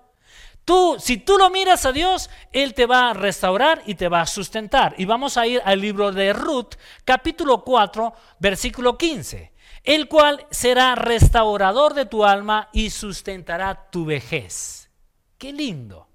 Tú, 0.64 0.96
si 0.98 1.18
tú 1.18 1.36
lo 1.36 1.50
miras 1.50 1.84
a 1.84 1.92
Dios, 1.92 2.30
Él 2.52 2.72
te 2.72 2.86
va 2.86 3.10
a 3.10 3.14
restaurar 3.14 3.82
y 3.86 3.96
te 3.96 4.08
va 4.08 4.22
a 4.22 4.26
sustentar. 4.26 4.94
Y 4.96 5.04
vamos 5.04 5.36
a 5.36 5.46
ir 5.46 5.60
al 5.64 5.80
libro 5.80 6.10
de 6.10 6.32
Ruth, 6.32 6.76
capítulo 7.04 7.62
4, 7.62 8.14
versículo 8.38 8.96
15, 8.96 9.52
el 9.82 10.08
cual 10.08 10.46
será 10.50 10.94
restaurador 10.94 11.92
de 11.92 12.06
tu 12.06 12.24
alma 12.24 12.70
y 12.72 12.88
sustentará 12.90 13.90
tu 13.90 14.06
vejez. 14.06 14.90
Qué 15.36 15.52
lindo. 15.52 16.08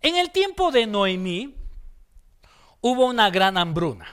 En 0.00 0.16
el 0.16 0.30
tiempo 0.30 0.70
de 0.70 0.86
Noemí 0.86 1.54
hubo 2.80 3.06
una 3.06 3.28
gran 3.28 3.58
hambruna. 3.58 4.06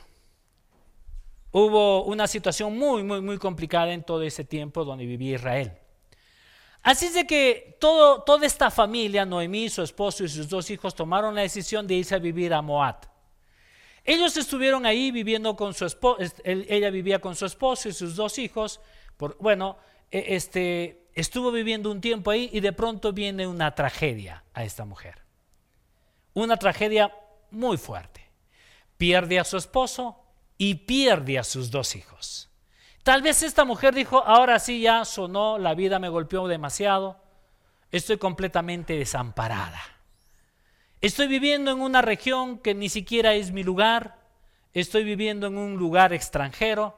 Hubo 1.51 2.03
una 2.05 2.27
situación 2.27 2.77
muy, 2.77 3.03
muy, 3.03 3.21
muy 3.21 3.37
complicada 3.37 3.91
en 3.91 4.03
todo 4.03 4.23
ese 4.23 4.45
tiempo 4.45 4.85
donde 4.85 5.05
vivía 5.05 5.35
Israel. 5.35 5.73
Así 6.81 7.05
es 7.07 7.13
de 7.13 7.27
que 7.27 7.77
todo, 7.79 8.23
toda 8.23 8.45
esta 8.45 8.71
familia, 8.71 9.25
Noemí, 9.25 9.69
su 9.69 9.83
esposo 9.83 10.23
y 10.23 10.29
sus 10.29 10.49
dos 10.49 10.69
hijos, 10.71 10.95
tomaron 10.95 11.35
la 11.35 11.41
decisión 11.41 11.85
de 11.85 11.95
irse 11.95 12.15
a 12.15 12.19
vivir 12.19 12.53
a 12.53 12.61
Moab. 12.61 13.11
Ellos 14.03 14.35
estuvieron 14.35 14.85
ahí 14.85 15.11
viviendo 15.11 15.55
con 15.55 15.73
su 15.75 15.85
esposo, 15.85 16.17
ella 16.43 16.89
vivía 16.89 17.19
con 17.19 17.35
su 17.35 17.45
esposo 17.45 17.87
y 17.89 17.93
sus 17.93 18.15
dos 18.15 18.39
hijos. 18.39 18.79
Por, 19.15 19.37
bueno, 19.37 19.77
e, 20.09 20.35
este, 20.35 21.07
estuvo 21.13 21.51
viviendo 21.51 21.91
un 21.91 22.01
tiempo 22.01 22.31
ahí 22.31 22.49
y 22.51 22.61
de 22.61 22.73
pronto 22.73 23.13
viene 23.13 23.45
una 23.45 23.75
tragedia 23.75 24.43
a 24.53 24.63
esta 24.63 24.85
mujer. 24.85 25.21
Una 26.33 26.57
tragedia 26.57 27.13
muy 27.51 27.77
fuerte. 27.77 28.21
Pierde 28.97 29.37
a 29.37 29.43
su 29.43 29.57
esposo 29.57 30.20
y 30.61 30.75
pierde 30.75 31.39
a 31.39 31.43
sus 31.43 31.71
dos 31.71 31.95
hijos. 31.95 32.47
Tal 33.01 33.23
vez 33.23 33.41
esta 33.41 33.65
mujer 33.65 33.95
dijo, 33.95 34.23
ahora 34.23 34.59
sí 34.59 34.79
ya 34.79 35.05
sonó, 35.05 35.57
la 35.57 35.73
vida 35.73 35.97
me 35.97 36.07
golpeó 36.07 36.47
demasiado, 36.47 37.19
estoy 37.91 38.19
completamente 38.19 38.95
desamparada. 38.95 39.81
Estoy 41.01 41.25
viviendo 41.25 41.71
en 41.71 41.81
una 41.81 42.03
región 42.03 42.59
que 42.59 42.75
ni 42.75 42.89
siquiera 42.89 43.33
es 43.33 43.51
mi 43.51 43.63
lugar, 43.63 44.19
estoy 44.71 45.03
viviendo 45.03 45.47
en 45.47 45.57
un 45.57 45.77
lugar 45.77 46.13
extranjero. 46.13 46.95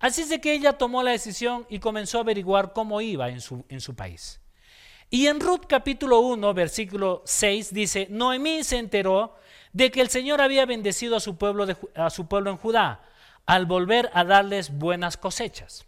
Así 0.00 0.22
es 0.22 0.28
de 0.28 0.40
que 0.40 0.52
ella 0.52 0.72
tomó 0.72 1.04
la 1.04 1.12
decisión 1.12 1.64
y 1.68 1.78
comenzó 1.78 2.18
a 2.18 2.22
averiguar 2.22 2.72
cómo 2.72 3.00
iba 3.00 3.28
en 3.28 3.40
su, 3.40 3.64
en 3.68 3.80
su 3.80 3.94
país. 3.94 4.40
Y 5.10 5.28
en 5.28 5.38
Ruth 5.38 5.66
capítulo 5.68 6.18
1, 6.18 6.54
versículo 6.54 7.22
6 7.24 7.72
dice, 7.72 8.08
Noemí 8.10 8.64
se 8.64 8.78
enteró 8.78 9.36
de 9.76 9.90
que 9.90 10.00
el 10.00 10.08
Señor 10.08 10.40
había 10.40 10.64
bendecido 10.64 11.16
a 11.16 11.20
su 11.20 11.36
pueblo, 11.36 11.66
a 11.94 12.08
su 12.08 12.26
pueblo 12.26 12.50
en 12.50 12.56
Judá 12.56 13.02
al 13.44 13.66
volver 13.66 14.10
a 14.14 14.24
darles 14.24 14.70
buenas 14.70 15.18
cosechas. 15.18 15.84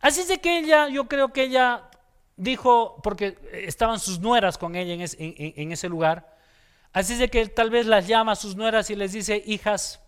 Así 0.00 0.22
es 0.22 0.28
de 0.28 0.40
que 0.40 0.58
ella, 0.58 0.88
yo 0.88 1.06
creo 1.06 1.32
que 1.32 1.44
ella 1.44 1.90
dijo, 2.36 3.00
porque 3.04 3.38
estaban 3.52 4.00
sus 4.00 4.18
nueras 4.18 4.58
con 4.58 4.74
ella 4.74 4.94
en, 4.94 5.72
ese 5.72 5.88
lugar, 5.88 6.36
así 6.92 7.12
es 7.12 7.20
de 7.20 7.28
que 7.28 7.46
tal 7.46 7.70
vez 7.70 7.86
las 7.86 8.08
llama 8.08 8.32
a 8.32 8.36
sus 8.36 8.56
nueras 8.56 8.90
y 8.90 8.96
les 8.96 9.12
dice, 9.12 9.40
hijas, 9.46 10.00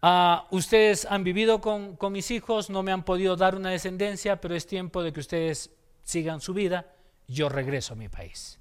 ah, 0.00 0.46
ustedes 0.50 1.04
han 1.04 1.22
vivido 1.22 1.60
con, 1.60 1.96
con 1.96 2.14
mis 2.14 2.30
hijos, 2.30 2.70
no 2.70 2.82
me 2.82 2.92
han 2.92 3.04
podido 3.04 3.36
dar 3.36 3.56
una 3.56 3.68
descendencia, 3.68 4.40
pero 4.40 4.54
es 4.54 4.66
tiempo 4.66 5.02
de 5.02 5.12
que 5.12 5.20
ustedes 5.20 5.70
sigan 6.02 6.40
su 6.40 6.54
vida, 6.54 6.86
yo 7.28 7.50
regreso 7.50 7.92
a 7.92 7.96
mi 7.96 8.08
país. 8.08 8.58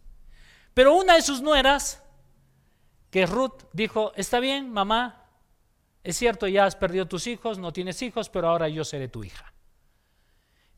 Pero 0.73 0.93
una 0.93 1.15
de 1.15 1.21
sus 1.21 1.41
nueras, 1.41 2.04
que 3.12 3.26
Ruth, 3.26 3.63
dijo, 3.74 4.13
está 4.15 4.39
bien, 4.39 4.71
mamá, 4.71 5.28
es 6.04 6.17
cierto, 6.17 6.47
ya 6.47 6.65
has 6.65 6.76
perdido 6.76 7.08
tus 7.08 7.28
hijos, 7.28 7.60
no 7.60 7.71
tienes 7.74 8.02
hijos, 8.02 8.30
pero 8.30 8.47
ahora 8.47 8.69
yo 8.69 8.84
seré 8.84 9.08
tu 9.08 9.24
hija. 9.24 9.54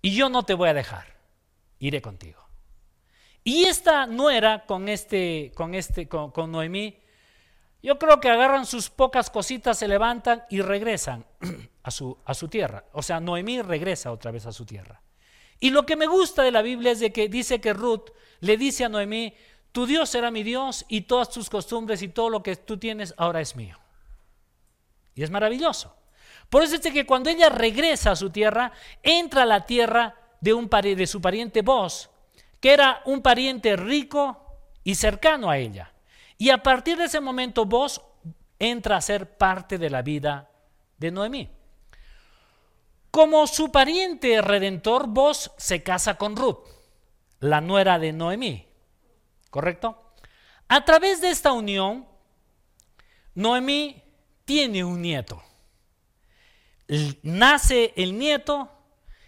Y 0.02 0.16
yo 0.16 0.28
no 0.28 0.44
te 0.44 0.56
voy 0.56 0.68
a 0.68 0.74
dejar, 0.74 1.06
iré 1.80 2.02
contigo. 2.02 2.42
Y 3.44 3.66
esta 3.66 4.08
nuera 4.08 4.66
con 4.66 4.90
este, 4.90 5.52
con 5.56 5.76
este, 5.76 6.08
con, 6.08 6.32
con 6.32 6.52
Noemí, 6.52 6.98
yo 7.82 8.00
creo 8.00 8.20
que 8.20 8.30
agarran 8.30 8.66
sus 8.66 8.90
pocas 8.90 9.30
cositas, 9.30 9.78
se 9.78 9.88
levantan 9.88 10.44
y 10.50 10.62
regresan 10.62 11.26
a 11.84 11.92
su, 11.92 12.18
a 12.26 12.34
su 12.34 12.48
tierra. 12.48 12.86
O 12.94 13.04
sea, 13.04 13.20
Noemí 13.20 13.62
regresa 13.62 14.12
otra 14.12 14.32
vez 14.32 14.46
a 14.46 14.52
su 14.52 14.66
tierra. 14.66 15.02
Y 15.60 15.70
lo 15.70 15.86
que 15.86 15.96
me 15.96 16.08
gusta 16.08 16.44
de 16.44 16.52
la 16.52 16.62
Biblia 16.62 16.92
es 16.92 17.00
de 17.00 17.14
que 17.14 17.30
dice 17.30 17.62
que 17.62 17.74
Ruth 17.74 18.10
le 18.40 18.58
dice 18.58 18.86
a 18.86 18.90
Noemí, 18.90 19.34
tu 19.74 19.88
Dios 19.88 20.08
será 20.08 20.30
mi 20.32 20.44
Dios 20.44 20.86
y 20.88 21.02
todas 21.02 21.32
tus 21.32 21.50
costumbres 21.50 22.04
y 22.04 22.08
todo 22.08 22.30
lo 22.30 22.44
que 22.44 22.56
tú 22.56 22.78
tienes 22.78 23.14
ahora 23.18 23.42
es 23.42 23.56
mío. 23.56 23.78
Y 25.16 25.24
es 25.24 25.32
maravilloso. 25.32 25.96
Por 26.48 26.62
eso 26.62 26.76
es 26.76 26.82
que 26.82 27.08
cuando 27.08 27.32
ella 27.32 27.50
regresa 27.50 28.12
a 28.12 28.16
su 28.16 28.30
tierra, 28.30 28.72
entra 29.02 29.42
a 29.42 29.48
la 29.48 29.66
tierra 29.66 30.16
de, 30.40 30.54
un, 30.54 30.70
de 30.70 31.08
su 31.08 31.20
pariente 31.20 31.64
Boz, 31.64 32.12
que 32.60 32.72
era 32.72 33.02
un 33.06 33.24
pariente 33.24 33.76
rico 33.76 34.38
y 34.84 34.94
cercano 34.94 35.50
a 35.50 35.58
ella. 35.58 35.92
Y 36.38 36.52
a 36.52 36.62
partir 36.62 36.96
de 36.96 37.06
ese 37.06 37.20
momento 37.20 37.66
Boz 37.66 38.00
entra 38.60 38.98
a 38.98 39.02
ser 39.02 39.38
parte 39.38 39.80
de 39.80 39.90
la 39.90 40.04
vida 40.04 40.52
de 41.00 41.10
Noemí. 41.10 41.50
Como 43.10 43.48
su 43.48 43.72
pariente 43.72 44.40
redentor, 44.44 45.08
vos 45.08 45.52
se 45.58 45.82
casa 45.82 46.16
con 46.16 46.36
Ruth, 46.36 46.60
la 47.40 47.60
nuera 47.60 47.98
de 47.98 48.14
Noemí. 48.14 48.68
¿Correcto? 49.54 50.02
A 50.68 50.84
través 50.84 51.22
de 51.22 51.30
esta 51.30 51.52
unión, 51.52 52.08
Noemí 53.36 54.02
tiene 54.46 54.84
un 54.84 55.00
nieto. 55.00 55.44
Nace 57.22 57.94
el 57.96 58.18
nieto 58.18 58.72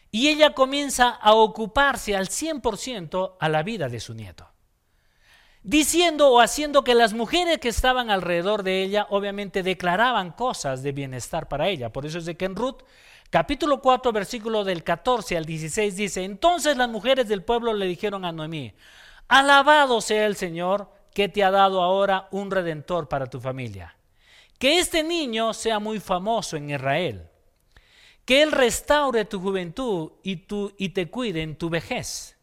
y 0.10 0.30
ella 0.30 0.56
comienza 0.56 1.10
a 1.10 1.36
ocuparse 1.36 2.16
al 2.16 2.30
100% 2.30 3.36
a 3.40 3.50
la 3.50 3.62
vida 3.62 3.88
de 3.88 4.00
su 4.00 4.16
nieto. 4.16 4.50
Diciendo 5.62 6.32
o 6.32 6.42
haciendo 6.42 6.84
que 6.84 6.96
las 6.96 7.14
mujeres 7.14 7.60
que 7.60 7.70
estaban 7.70 8.10
alrededor 8.10 8.64
de 8.64 8.82
ella 8.82 9.06
obviamente 9.12 9.62
declaraban 9.62 10.32
cosas 10.32 10.82
de 10.82 10.92
bienestar 10.92 11.48
para 11.48 11.70
ella. 11.70 11.94
Por 11.94 12.08
eso 12.08 12.18
es 12.18 12.26
de 12.26 12.36
que 12.36 12.46
en 12.46 12.56
Ruth 12.56 12.82
capítulo 13.30 13.80
4 13.80 14.12
versículo 14.12 14.64
del 14.64 14.84
14 14.84 15.38
al 15.38 15.46
16 15.46 15.96
dice, 15.96 16.24
entonces 16.24 16.78
las 16.78 16.90
mujeres 16.90 17.28
del 17.28 17.44
pueblo 17.44 17.74
le 17.74 17.86
dijeron 17.86 18.26
a 18.26 18.32
Noemí, 18.32 18.74
alabado 19.28 20.02
sea 20.02 20.26
el 20.26 20.36
Señor 20.36 20.90
que 21.14 21.30
te 21.30 21.44
ha 21.44 21.52
dado 21.52 21.82
ahora 21.82 22.28
un 22.32 22.52
redentor 22.52 23.08
para 23.08 23.28
tu 23.28 23.40
familia. 23.40 23.96
Que 24.60 24.80
este 24.80 25.04
niño 25.04 25.54
sea 25.54 25.80
muy 25.80 26.00
famoso 26.00 26.58
en 26.58 26.70
Israel. 26.70 27.30
Que 28.26 28.42
Él 28.42 28.52
restaure 28.52 29.26
tu 29.26 29.40
juventud 29.40 30.12
y, 30.24 30.46
y 30.78 30.90
te 30.90 31.10
cuide 31.10 31.42
en 31.42 31.58
tu 31.58 31.70
vejez. 31.70 32.38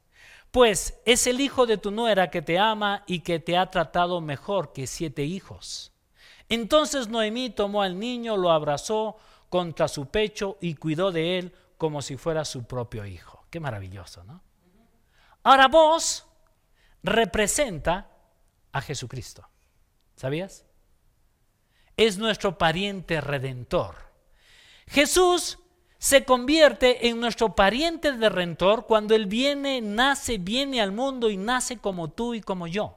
Pues 0.50 1.00
es 1.04 1.26
el 1.26 1.40
hijo 1.40 1.66
de 1.66 1.78
tu 1.78 1.90
nuera 1.90 2.30
que 2.30 2.42
te 2.42 2.58
ama 2.58 3.04
y 3.06 3.20
que 3.20 3.38
te 3.38 3.56
ha 3.56 3.70
tratado 3.70 4.20
mejor 4.20 4.72
que 4.72 4.86
siete 4.86 5.24
hijos. 5.24 5.92
Entonces 6.48 7.08
Noemí 7.08 7.50
tomó 7.50 7.82
al 7.82 7.98
niño, 7.98 8.36
lo 8.36 8.50
abrazó 8.50 9.16
contra 9.48 9.88
su 9.88 10.06
pecho 10.06 10.58
y 10.60 10.74
cuidó 10.74 11.10
de 11.10 11.38
él 11.38 11.54
como 11.78 12.02
si 12.02 12.16
fuera 12.16 12.44
su 12.44 12.64
propio 12.64 13.04
hijo. 13.06 13.44
Qué 13.50 13.60
maravilloso, 13.60 14.24
¿no? 14.24 14.42
Ahora 15.42 15.68
vos 15.68 16.26
representa 17.02 18.10
a 18.72 18.80
Jesucristo. 18.80 19.48
¿Sabías? 20.16 20.64
Es 21.96 22.18
nuestro 22.18 22.58
pariente 22.58 23.20
redentor. 23.20 23.96
Jesús 24.86 25.58
se 25.98 26.24
convierte 26.24 27.08
en 27.08 27.20
nuestro 27.20 27.54
pariente 27.54 28.10
redentor 28.10 28.86
cuando 28.86 29.14
Él 29.14 29.26
viene, 29.26 29.80
nace, 29.80 30.38
viene 30.38 30.80
al 30.80 30.92
mundo 30.92 31.30
y 31.30 31.36
nace 31.36 31.78
como 31.78 32.10
tú 32.10 32.34
y 32.34 32.40
como 32.40 32.66
yo, 32.66 32.96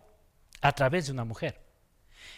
a 0.61 0.71
través 0.71 1.05
de 1.05 1.11
una 1.11 1.23
mujer. 1.23 1.61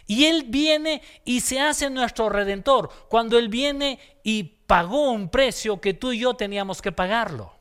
Y 0.08 0.26
Él 0.26 0.46
viene 0.48 1.02
y 1.26 1.42
se 1.42 1.60
hace 1.60 1.90
nuestro 1.90 2.30
redentor 2.30 2.90
cuando 3.10 3.38
Él 3.38 3.50
viene 3.50 4.00
y 4.24 4.44
pagó 4.44 5.12
un 5.12 5.30
precio 5.30 5.80
que 5.80 5.94
tú 5.94 6.12
y 6.12 6.20
yo 6.20 6.34
teníamos 6.34 6.82
que 6.82 6.92
pagarlo. 6.92 7.57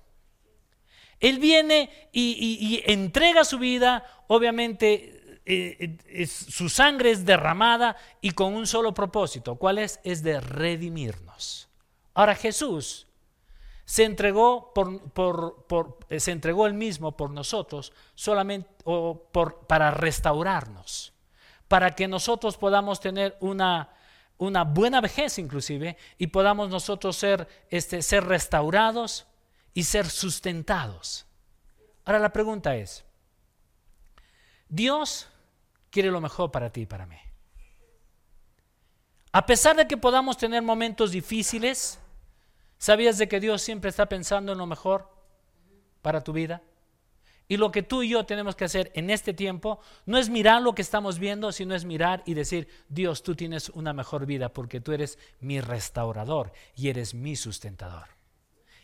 Él 1.20 1.38
viene 1.38 1.90
y, 2.12 2.82
entrega 2.86 3.44
su 3.44 3.58
vida, 3.58 4.04
obviamente 4.26 5.40
eh, 5.46 6.26
su 6.26 6.68
sangre 6.68 7.10
es 7.10 7.24
derramada 7.24 7.96
y 8.20 8.32
con 8.32 8.54
un 8.54 8.66
solo 8.66 8.92
propósito. 8.92 9.56
¿Cuál 9.56 9.78
es? 9.78 10.00
Es 10.04 10.22
de 10.22 10.40
redimirnos. 10.40 11.68
Ahora 12.14 12.34
Jesús 12.34 13.06
se 13.86 14.04
entregó, 14.04 14.72
por, 14.74 15.64
eh, 16.08 16.18
se 16.18 16.32
entregó 16.32 16.66
él 16.66 16.74
mismo 16.74 17.16
por 17.16 17.30
nosotros 17.30 17.92
solamente 18.14 18.68
por, 18.84 19.66
para 19.66 19.92
restaurarnos, 19.92 21.12
para 21.68 21.92
que 21.92 22.08
nosotros 22.08 22.56
podamos 22.56 23.00
tener 23.00 23.36
una, 23.40 23.90
una 24.38 24.64
buena 24.64 25.00
vejez 25.00 25.38
inclusive 25.38 25.96
y 26.18 26.26
podamos 26.26 26.68
nosotros 26.68 27.16
ser, 27.16 27.46
este, 27.70 28.02
ser 28.02 28.24
restaurados 28.24 29.26
y 29.76 29.84
ser 29.84 30.08
sustentados. 30.08 31.26
Ahora 32.06 32.18
la 32.18 32.32
pregunta 32.32 32.74
es, 32.76 33.04
Dios 34.70 35.28
quiere 35.90 36.10
lo 36.10 36.22
mejor 36.22 36.50
para 36.50 36.70
ti 36.72 36.80
y 36.80 36.86
para 36.86 37.04
mí. 37.04 37.18
A 39.32 39.44
pesar 39.44 39.76
de 39.76 39.86
que 39.86 39.98
podamos 39.98 40.38
tener 40.38 40.62
momentos 40.62 41.10
difíciles, 41.10 41.98
¿sabías 42.78 43.18
de 43.18 43.28
que 43.28 43.38
Dios 43.38 43.60
siempre 43.60 43.90
está 43.90 44.06
pensando 44.06 44.52
en 44.52 44.56
lo 44.56 44.64
mejor 44.64 45.10
para 46.00 46.24
tu 46.24 46.32
vida? 46.32 46.62
Y 47.46 47.58
lo 47.58 47.70
que 47.70 47.82
tú 47.82 48.02
y 48.02 48.08
yo 48.08 48.24
tenemos 48.24 48.56
que 48.56 48.64
hacer 48.64 48.90
en 48.94 49.10
este 49.10 49.34
tiempo 49.34 49.80
no 50.06 50.16
es 50.16 50.30
mirar 50.30 50.62
lo 50.62 50.74
que 50.74 50.80
estamos 50.80 51.18
viendo, 51.18 51.52
sino 51.52 51.74
es 51.74 51.84
mirar 51.84 52.22
y 52.24 52.32
decir, 52.32 52.66
Dios, 52.88 53.22
tú 53.22 53.36
tienes 53.36 53.68
una 53.68 53.92
mejor 53.92 54.24
vida 54.24 54.54
porque 54.54 54.80
tú 54.80 54.92
eres 54.92 55.18
mi 55.38 55.60
restaurador 55.60 56.54
y 56.74 56.88
eres 56.88 57.12
mi 57.12 57.36
sustentador. 57.36 58.15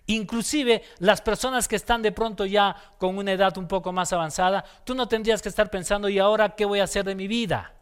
Inclusive 0.06 0.82
las 0.98 1.20
personas 1.20 1.68
que 1.68 1.76
están 1.76 2.02
de 2.02 2.12
pronto 2.12 2.44
ya 2.44 2.74
con 2.98 3.16
una 3.16 3.32
edad 3.32 3.56
un 3.56 3.68
poco 3.68 3.92
más 3.92 4.12
avanzada, 4.12 4.64
tú 4.84 4.94
no 4.94 5.06
tendrías 5.06 5.42
que 5.42 5.48
estar 5.48 5.70
pensando, 5.70 6.08
¿y 6.08 6.18
ahora 6.18 6.56
qué 6.56 6.64
voy 6.64 6.80
a 6.80 6.84
hacer 6.84 7.04
de 7.04 7.14
mi 7.14 7.28
vida? 7.28 7.74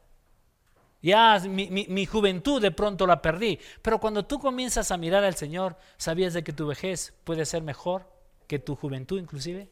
Ya 1.03 1.41
mi, 1.41 2.07
juventud 2.07 2.61
de 2.61 2.73
pronto 2.73 3.07
la 3.07 3.23
perdí. 3.23 3.59
Pero 3.81 3.99
cuando 3.99 4.27
tú 4.27 4.39
comienzas 4.39 4.91
a 4.91 4.99
mirar 4.99 5.25
al 5.25 5.35
Señor, 5.35 5.77
¿sabías 5.97 6.35
de 6.35 6.45
que 6.45 6.53
tu 6.53 6.67
vejez 6.67 7.15
puede 7.25 7.47
ser 7.47 7.63
mejor 7.63 8.07
que 8.47 8.59
tu 8.59 8.77
juventud 8.77 9.19
inclusive? 9.19 9.71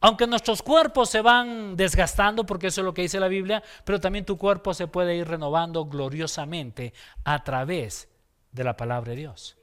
Aunque 0.00 0.26
nuestros 0.26 0.62
cuerpos 0.62 1.08
se 1.08 1.22
van 1.22 1.74
desgastando, 1.74 2.44
porque 2.44 2.68
eso 2.68 2.82
es 2.82 2.84
lo 2.84 2.94
que 2.94 3.02
dice 3.02 3.18
la 3.18 3.28
Biblia, 3.28 3.62
pero 3.84 3.98
también 3.98 4.24
tu 4.24 4.36
cuerpo 4.36 4.74
se 4.74 4.86
puede 4.86 5.16
ir 5.16 5.26
renovando 5.26 5.86
gloriosamente 5.86 6.92
a 7.24 7.42
través 7.42 8.08
de 8.52 8.64
la 8.64 8.76
palabra 8.76 9.10
de 9.10 9.16
Dios. 9.16 9.56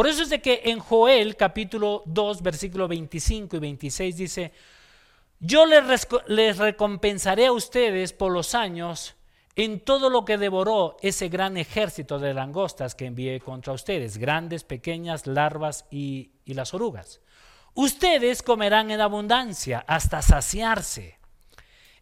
Por 0.00 0.06
eso 0.06 0.22
es 0.22 0.30
de 0.30 0.40
que 0.40 0.62
en 0.64 0.78
Joel 0.78 1.36
capítulo 1.36 2.02
2, 2.06 2.40
versículo 2.40 2.88
25 2.88 3.54
y 3.54 3.58
26 3.58 4.16
dice, 4.16 4.52
yo 5.40 5.66
les, 5.66 6.08
les 6.26 6.56
recompensaré 6.56 7.44
a 7.44 7.52
ustedes 7.52 8.14
por 8.14 8.32
los 8.32 8.54
años 8.54 9.14
en 9.56 9.78
todo 9.80 10.08
lo 10.08 10.24
que 10.24 10.38
devoró 10.38 10.96
ese 11.02 11.28
gran 11.28 11.58
ejército 11.58 12.18
de 12.18 12.32
langostas 12.32 12.94
que 12.94 13.04
envié 13.04 13.40
contra 13.40 13.74
ustedes, 13.74 14.16
grandes, 14.16 14.64
pequeñas, 14.64 15.26
larvas 15.26 15.84
y, 15.90 16.30
y 16.46 16.54
las 16.54 16.72
orugas. 16.72 17.20
Ustedes 17.74 18.42
comerán 18.42 18.90
en 18.90 19.02
abundancia 19.02 19.84
hasta 19.86 20.22
saciarse 20.22 21.18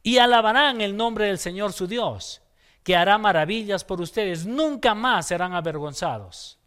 y 0.04 0.18
alabarán 0.18 0.82
el 0.82 0.96
nombre 0.96 1.26
del 1.26 1.38
Señor 1.38 1.72
su 1.72 1.88
Dios, 1.88 2.42
que 2.84 2.94
hará 2.94 3.18
maravillas 3.18 3.82
por 3.82 4.00
ustedes. 4.00 4.46
Nunca 4.46 4.94
más 4.94 5.26
serán 5.26 5.52
avergonzados. 5.52 6.57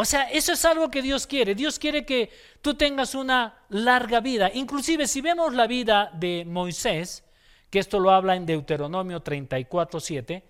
O 0.00 0.04
sea, 0.06 0.30
eso 0.30 0.54
es 0.54 0.64
algo 0.64 0.90
que 0.90 1.02
Dios 1.02 1.26
quiere. 1.26 1.54
Dios 1.54 1.78
quiere 1.78 2.06
que 2.06 2.30
tú 2.62 2.72
tengas 2.72 3.14
una 3.14 3.66
larga 3.68 4.20
vida. 4.20 4.50
Inclusive 4.54 5.06
si 5.06 5.20
vemos 5.20 5.52
la 5.52 5.66
vida 5.66 6.10
de 6.14 6.46
Moisés, 6.46 7.22
que 7.68 7.80
esto 7.80 8.00
lo 8.00 8.10
habla 8.10 8.34
en 8.34 8.46
Deuteronomio 8.46 9.20
34, 9.20 10.00
7, 10.00 10.42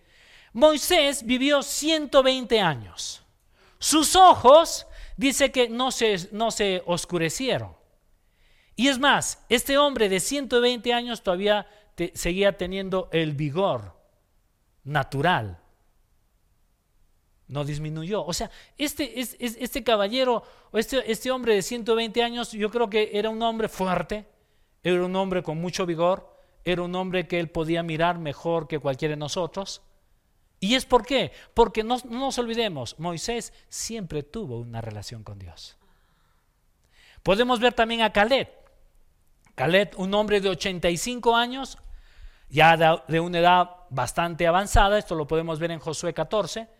Moisés 0.52 1.26
vivió 1.26 1.64
120 1.64 2.60
años. 2.60 3.24
Sus 3.80 4.14
ojos, 4.14 4.86
dice 5.16 5.50
que 5.50 5.68
no 5.68 5.90
se, 5.90 6.28
no 6.30 6.52
se 6.52 6.84
oscurecieron. 6.86 7.74
Y 8.76 8.86
es 8.86 9.00
más, 9.00 9.44
este 9.48 9.78
hombre 9.78 10.08
de 10.08 10.20
120 10.20 10.94
años 10.94 11.24
todavía 11.24 11.66
seguía 12.14 12.56
teniendo 12.56 13.08
el 13.10 13.32
vigor 13.32 13.96
natural 14.84 15.59
no 17.50 17.64
disminuyó. 17.64 18.24
O 18.24 18.32
sea, 18.32 18.50
este, 18.78 19.20
este 19.20 19.84
caballero, 19.84 20.42
este, 20.72 21.10
este 21.10 21.30
hombre 21.30 21.54
de 21.54 21.62
120 21.62 22.22
años, 22.22 22.52
yo 22.52 22.70
creo 22.70 22.88
que 22.88 23.10
era 23.12 23.28
un 23.28 23.42
hombre 23.42 23.68
fuerte, 23.68 24.24
era 24.82 25.04
un 25.04 25.14
hombre 25.16 25.42
con 25.42 25.60
mucho 25.60 25.84
vigor, 25.84 26.32
era 26.64 26.82
un 26.82 26.94
hombre 26.94 27.26
que 27.26 27.40
él 27.40 27.50
podía 27.50 27.82
mirar 27.82 28.18
mejor 28.18 28.68
que 28.68 28.78
cualquiera 28.78 29.12
de 29.12 29.18
nosotros. 29.18 29.82
¿Y 30.60 30.74
es 30.74 30.86
por 30.86 31.04
qué? 31.04 31.32
Porque 31.52 31.82
no, 31.82 31.98
no 32.04 32.20
nos 32.20 32.38
olvidemos, 32.38 32.98
Moisés 32.98 33.52
siempre 33.68 34.22
tuvo 34.22 34.58
una 34.58 34.80
relación 34.80 35.24
con 35.24 35.38
Dios. 35.38 35.76
Podemos 37.22 37.58
ver 37.58 37.72
también 37.72 38.02
a 38.02 38.12
Caleb. 38.12 38.48
Caleb, 39.56 39.90
un 39.96 40.14
hombre 40.14 40.40
de 40.40 40.50
85 40.50 41.34
años, 41.34 41.78
ya 42.48 42.76
de, 42.76 43.00
de 43.08 43.20
una 43.20 43.38
edad 43.40 43.70
bastante 43.90 44.46
avanzada, 44.46 44.98
esto 44.98 45.16
lo 45.16 45.26
podemos 45.26 45.58
ver 45.58 45.72
en 45.72 45.80
Josué 45.80 46.14
14 46.14 46.79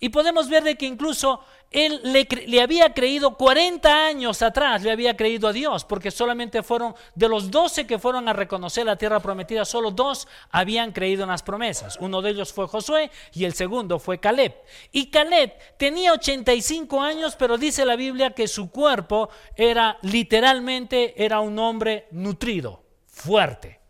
y 0.00 0.08
podemos 0.08 0.48
ver 0.48 0.64
de 0.64 0.76
que 0.76 0.86
incluso 0.86 1.40
él 1.70 2.00
le, 2.02 2.60
había 2.60 2.92
creído 2.94 3.36
40 3.36 4.06
años 4.06 4.42
atrás, 4.42 4.82
le 4.82 4.90
había 4.90 5.16
creído 5.16 5.46
a 5.46 5.52
Dios, 5.52 5.84
porque 5.84 6.10
solamente 6.10 6.62
fueron 6.62 6.94
de 7.14 7.28
los 7.28 7.50
12 7.50 7.86
que 7.86 7.98
fueron 7.98 8.28
a 8.28 8.32
reconocer 8.32 8.86
la 8.86 8.96
tierra 8.96 9.20
prometida, 9.20 9.64
solo 9.64 9.90
dos 9.90 10.26
habían 10.50 10.92
creído 10.92 11.22
en 11.24 11.28
las 11.28 11.42
promesas. 11.42 11.98
Uno 12.00 12.22
de 12.22 12.30
ellos 12.30 12.52
fue 12.52 12.66
Josué 12.66 13.10
y 13.34 13.44
el 13.44 13.52
segundo 13.52 13.98
fue 13.98 14.18
Caleb. 14.18 14.54
Y 14.90 15.10
Caleb 15.10 15.52
tenía 15.76 16.12
85 16.14 17.00
años, 17.00 17.36
pero 17.36 17.58
dice 17.58 17.84
la 17.84 17.94
Biblia 17.94 18.30
que 18.30 18.48
su 18.48 18.70
cuerpo 18.70 19.28
era 19.54 19.98
literalmente 20.02 21.22
era 21.22 21.40
un 21.40 21.58
hombre 21.58 22.08
nutrido, 22.10 22.82
fuerte. 23.06 23.80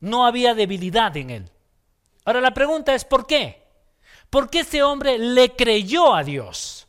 No 0.00 0.24
había 0.24 0.54
debilidad 0.54 1.16
en 1.16 1.30
él. 1.30 1.50
Ahora 2.24 2.40
la 2.40 2.54
pregunta 2.54 2.94
es 2.94 3.04
¿por 3.04 3.26
qué? 3.26 3.67
Porque 4.30 4.60
este 4.60 4.82
hombre 4.82 5.18
le 5.18 5.54
creyó 5.56 6.14
a 6.14 6.22
Dios. 6.22 6.86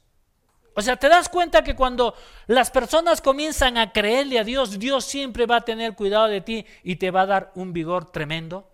O 0.73 0.81
sea, 0.81 0.95
te 0.95 1.09
das 1.09 1.27
cuenta 1.27 1.63
que 1.63 1.75
cuando 1.75 2.13
las 2.47 2.71
personas 2.71 3.21
comienzan 3.21 3.77
a 3.77 3.91
creerle 3.91 4.39
a 4.39 4.43
Dios, 4.43 4.79
Dios 4.79 5.03
siempre 5.03 5.45
va 5.45 5.57
a 5.57 5.61
tener 5.61 5.95
cuidado 5.95 6.27
de 6.27 6.41
ti 6.41 6.65
y 6.83 6.95
te 6.95 7.11
va 7.11 7.21
a 7.21 7.25
dar 7.25 7.51
un 7.55 7.73
vigor 7.73 8.11
tremendo. 8.11 8.69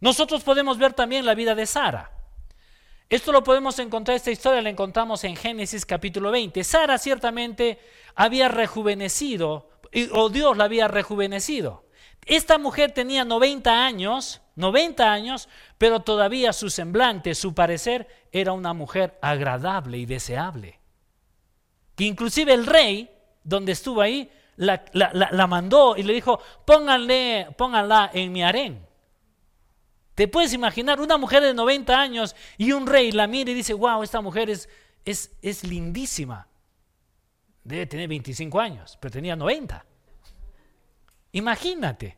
Nosotros 0.00 0.42
podemos 0.42 0.78
ver 0.78 0.92
también 0.92 1.24
la 1.24 1.34
vida 1.34 1.54
de 1.54 1.66
Sara. 1.66 2.10
Esto 3.08 3.32
lo 3.32 3.44
podemos 3.44 3.78
encontrar, 3.78 4.16
esta 4.16 4.30
historia 4.30 4.62
la 4.62 4.70
encontramos 4.70 5.24
en 5.24 5.36
Génesis 5.36 5.86
capítulo 5.86 6.30
20. 6.30 6.62
Sara 6.64 6.98
ciertamente 6.98 7.78
había 8.14 8.48
rejuvenecido, 8.48 9.70
o 10.12 10.28
Dios 10.28 10.56
la 10.56 10.64
había 10.64 10.88
rejuvenecido. 10.88 11.83
Esta 12.26 12.58
mujer 12.58 12.92
tenía 12.92 13.24
90 13.24 13.84
años, 13.84 14.40
90 14.56 15.12
años, 15.12 15.48
pero 15.78 16.00
todavía 16.00 16.52
su 16.52 16.70
semblante, 16.70 17.34
su 17.34 17.54
parecer, 17.54 18.08
era 18.32 18.52
una 18.52 18.72
mujer 18.72 19.18
agradable 19.20 19.98
y 19.98 20.06
deseable. 20.06 20.80
Que 21.96 22.04
inclusive 22.04 22.52
el 22.54 22.66
rey, 22.66 23.10
donde 23.42 23.72
estuvo 23.72 24.00
ahí, 24.00 24.30
la, 24.56 25.46
mandó 25.48 25.96
y 25.96 26.02
le 26.02 26.12
dijo, 26.12 26.40
pónganle, 26.64 27.48
pónganla 27.56 28.10
en 28.12 28.32
mi 28.32 28.42
harén. 28.42 28.86
Te 30.14 30.28
puedes 30.28 30.52
imaginar 30.52 31.00
una 31.00 31.18
mujer 31.18 31.42
de 31.42 31.54
90 31.54 32.00
años 32.00 32.36
y 32.56 32.72
un 32.72 32.86
rey 32.86 33.10
la 33.10 33.26
mira 33.26 33.50
y 33.50 33.54
dice, 33.54 33.74
wow, 33.74 34.02
esta 34.02 34.20
mujer 34.20 34.48
es, 34.48 34.68
es, 35.04 35.32
es 35.42 35.64
lindísima. 35.64 36.46
Debe 37.64 37.86
tener 37.86 38.08
25 38.08 38.60
años, 38.60 38.96
pero 39.00 39.12
tenía 39.12 39.34
90. 39.34 39.84
Imagínate. 41.34 42.16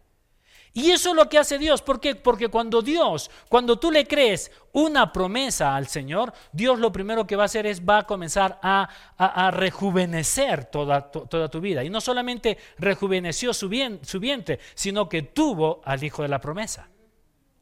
Y 0.73 0.91
eso 0.91 1.11
es 1.11 1.17
lo 1.17 1.27
que 1.27 1.39
hace 1.39 1.59
Dios. 1.59 1.81
¿Por 1.81 2.01
qué? 2.01 2.15
Porque 2.15 2.49
cuando 2.49 2.83
Dios, 2.83 3.31
cuando 3.49 3.79
tú 3.79 3.91
le 3.91 4.07
crees 4.07 4.53
una 4.73 5.11
promesa 5.11 5.75
al 5.75 5.87
Señor, 5.87 6.35
Dios 6.53 6.79
lo 6.79 6.93
primero 6.93 7.27
que 7.27 7.35
va 7.35 7.45
a 7.45 7.47
hacer 7.47 7.65
es 7.65 7.81
va 7.81 8.01
a 8.01 8.07
comenzar 8.07 8.61
a, 8.63 9.51
rejuvenecer 9.53 10.67
toda, 10.67 11.11
toda, 11.11 11.49
tu 11.49 11.63
vida. 11.63 11.83
Y 11.83 11.89
no 11.89 12.03
solamente 12.03 12.59
rejuveneció 12.77 13.55
su, 13.55 13.71
bien, 13.71 14.01
su 14.03 14.21
vientre, 14.21 14.61
sino 14.75 15.09
que 15.09 15.23
tuvo 15.23 15.81
al 15.83 16.05
hijo 16.05 16.21
de 16.21 16.29
la 16.29 16.43
promesa, 16.43 16.91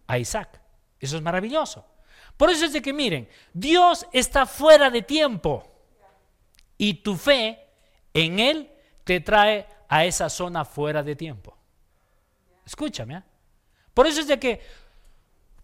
a 0.09 0.19
Isaac. 0.19 0.61
Eso 0.99 1.17
es 1.17 1.23
maravilloso. 1.23 1.87
Por 2.37 2.51
eso 2.51 2.65
es 2.65 2.73
de 2.73 2.83
que 2.83 2.93
miren, 2.93 3.29
Dios 3.53 4.09
está 4.13 4.45
fuera 4.45 4.91
de 4.91 5.03
tiempo 5.03 5.63
y 6.77 6.95
tu 6.95 7.15
fe 7.15 7.61
en 8.13 8.41
Él 8.41 8.73
te 9.05 9.21
trae 9.21 9.69
a 9.89 10.05
esa 10.05 10.29
zona 10.29 10.65
fuera 10.65 11.03
de 11.03 11.17
tiempo. 11.17 11.57
Escúchame. 12.65 13.17
¿eh? 13.17 13.23
Por 13.93 14.07
eso 14.07 14.21
es 14.21 14.27
de 14.27 14.39
que 14.39 14.61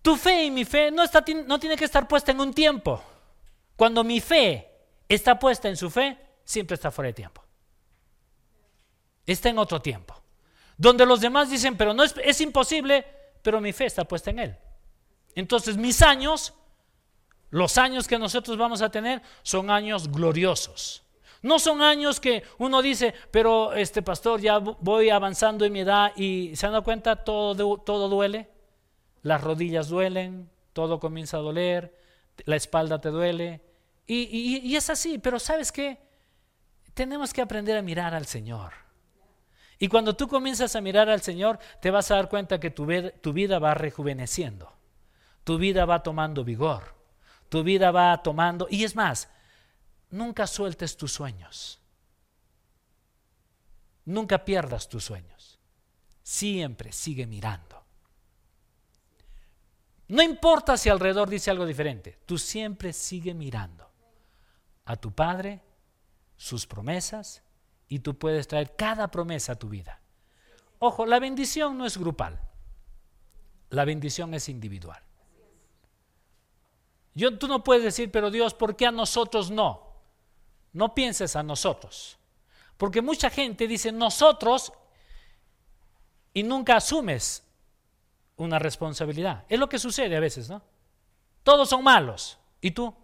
tu 0.02 0.16
fe 0.16 0.44
y 0.44 0.50
mi 0.50 0.64
fe 0.64 0.90
no, 0.90 1.02
está, 1.02 1.24
no 1.46 1.58
tiene 1.58 1.76
que 1.76 1.84
estar 1.84 2.06
puesta 2.06 2.32
en 2.32 2.40
un 2.40 2.54
tiempo. 2.54 3.02
Cuando 3.76 4.04
mi 4.04 4.20
fe 4.20 4.68
está 5.08 5.38
puesta 5.38 5.68
en 5.68 5.76
su 5.76 5.90
fe, 5.90 6.16
siempre 6.44 6.74
está 6.74 6.90
fuera 6.90 7.08
de 7.08 7.14
tiempo. 7.14 7.42
Está 9.26 9.48
en 9.48 9.58
otro 9.58 9.80
tiempo. 9.80 10.20
Donde 10.76 11.04
los 11.04 11.20
demás 11.20 11.50
dicen, 11.50 11.76
pero 11.76 11.92
no 11.92 12.02
es, 12.02 12.14
es 12.22 12.40
imposible, 12.40 13.06
pero 13.42 13.60
mi 13.60 13.72
fe 13.72 13.86
está 13.86 14.04
puesta 14.04 14.30
en 14.30 14.38
él. 14.38 14.56
Entonces 15.34 15.76
mis 15.76 16.02
años, 16.02 16.54
los 17.50 17.78
años 17.78 18.06
que 18.06 18.18
nosotros 18.18 18.56
vamos 18.56 18.82
a 18.82 18.90
tener, 18.90 19.22
son 19.42 19.70
años 19.70 20.10
gloriosos. 20.10 21.02
No 21.42 21.58
son 21.58 21.80
años 21.82 22.20
que 22.20 22.42
uno 22.58 22.82
dice, 22.82 23.14
pero 23.30 23.72
este 23.72 24.02
pastor, 24.02 24.40
ya 24.40 24.58
voy 24.58 25.10
avanzando 25.10 25.64
en 25.64 25.72
mi 25.72 25.80
edad 25.80 26.12
y 26.16 26.54
se 26.54 26.68
dan 26.68 26.82
cuenta, 26.82 27.16
todo, 27.16 27.78
todo 27.78 28.08
duele. 28.08 28.50
Las 29.22 29.42
rodillas 29.42 29.88
duelen, 29.88 30.50
todo 30.72 31.00
comienza 31.00 31.38
a 31.38 31.40
doler, 31.40 31.96
la 32.44 32.56
espalda 32.56 33.00
te 33.00 33.08
duele. 33.08 33.62
Y, 34.06 34.58
y 34.58 34.76
es 34.76 34.90
así, 34.90 35.18
pero 35.18 35.38
¿sabes 35.38 35.72
qué? 35.72 35.98
Tenemos 36.94 37.32
que 37.32 37.42
aprender 37.42 37.76
a 37.76 37.82
mirar 37.82 38.14
al 38.14 38.26
Señor. 38.26 38.72
Y 39.82 39.88
cuando 39.88 40.14
tú 40.14 40.28
comienzas 40.28 40.76
a 40.76 40.82
mirar 40.82 41.08
al 41.08 41.22
Señor, 41.22 41.58
te 41.80 41.90
vas 41.90 42.10
a 42.10 42.16
dar 42.16 42.28
cuenta 42.28 42.60
que 42.60 42.70
tu, 42.70 42.86
tu 43.22 43.32
vida 43.32 43.58
va 43.58 43.72
rejuveneciendo, 43.72 44.70
tu 45.42 45.56
vida 45.56 45.86
va 45.86 46.02
tomando 46.02 46.44
vigor, 46.44 46.94
tu 47.48 47.62
vida 47.62 47.90
va 47.90 48.22
tomando, 48.22 48.66
y 48.70 48.84
es 48.84 48.94
más, 48.94 49.30
nunca 50.10 50.46
sueltes 50.46 50.96
tus 50.96 51.12
sueños. 51.12 51.80
Nunca 54.04 54.44
pierdas 54.44 54.88
tus 54.88 55.04
sueños. 55.04 55.58
Siempre 56.22 56.92
sigue 56.92 57.26
mirando. 57.26 57.84
No 60.08 60.22
importa 60.22 60.76
si 60.76 60.88
alrededor 60.88 61.28
dice 61.28 61.50
algo 61.50 61.64
diferente, 61.64 62.18
tú 62.26 62.36
siempre 62.36 62.92
sigue 62.92 63.32
mirando 63.32 63.88
a 64.84 64.96
tu 64.96 65.12
Padre, 65.12 65.62
sus 66.36 66.66
promesas, 66.66 67.44
y 67.86 68.00
tú 68.00 68.18
puedes 68.18 68.48
traer 68.48 68.74
cada 68.74 69.08
promesa 69.08 69.52
a 69.52 69.56
tu 69.56 69.68
vida. 69.68 70.00
Ojo, 70.80 71.06
la 71.06 71.20
bendición 71.20 71.78
no 71.78 71.86
es 71.86 71.96
grupal, 71.96 72.40
la 73.68 73.84
bendición 73.84 74.34
es 74.34 74.48
individual. 74.48 75.00
Yo, 77.14 77.38
tú 77.38 77.46
no 77.46 77.62
puedes 77.62 77.84
decir, 77.84 78.10
pero 78.10 78.30
Dios, 78.30 78.54
¿por 78.54 78.76
qué 78.76 78.86
a 78.86 78.92
nosotros 78.92 79.50
no? 79.50 79.89
No 80.72 80.94
pienses 80.94 81.36
a 81.36 81.42
nosotros. 81.42 82.18
Porque 82.76 83.02
mucha 83.02 83.30
gente 83.30 83.66
dice 83.66 83.92
nosotros 83.92 84.72
y 86.32 86.42
nunca 86.42 86.76
asumes 86.76 87.42
una 88.36 88.58
responsabilidad. 88.58 89.44
Es 89.48 89.58
lo 89.58 89.68
que 89.68 89.78
sucede 89.78 90.16
a 90.16 90.20
veces, 90.20 90.48
¿no? 90.48 90.62
Todos 91.42 91.68
son 91.68 91.84
malos. 91.84 92.38
¿Y 92.60 92.70
tú? 92.70 92.94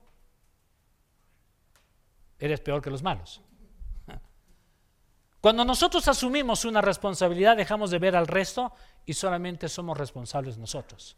Eres 2.38 2.60
peor 2.60 2.80
que 2.80 2.90
los 2.90 3.02
malos. 3.02 3.40
Cuando 5.40 5.64
nosotros 5.64 6.06
asumimos 6.08 6.64
una 6.64 6.80
responsabilidad, 6.80 7.56
dejamos 7.56 7.90
de 7.90 7.98
ver 7.98 8.16
al 8.16 8.26
resto 8.26 8.72
y 9.04 9.14
solamente 9.14 9.68
somos 9.68 9.98
responsables 9.98 10.58
nosotros. 10.58 11.16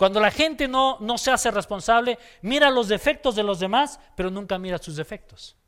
Cuando 0.00 0.18
la 0.18 0.30
gente 0.30 0.66
no, 0.66 0.96
no 1.00 1.18
se 1.18 1.30
hace 1.30 1.50
responsable, 1.50 2.18
mira 2.40 2.70
los 2.70 2.88
defectos 2.88 3.36
de 3.36 3.42
los 3.42 3.60
demás, 3.60 4.00
pero 4.16 4.30
nunca 4.30 4.58
mira 4.58 4.78
sus 4.78 4.96
defectos. 4.96 5.58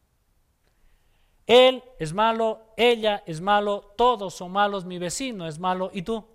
Él 1.46 1.84
es 1.98 2.14
malo, 2.14 2.72
ella 2.78 3.22
es 3.26 3.42
malo, 3.42 3.92
todos 3.94 4.32
son 4.32 4.50
malos, 4.50 4.86
mi 4.86 4.96
vecino 4.98 5.46
es 5.46 5.58
malo, 5.58 5.90
¿y 5.92 6.00
tú? 6.00 6.26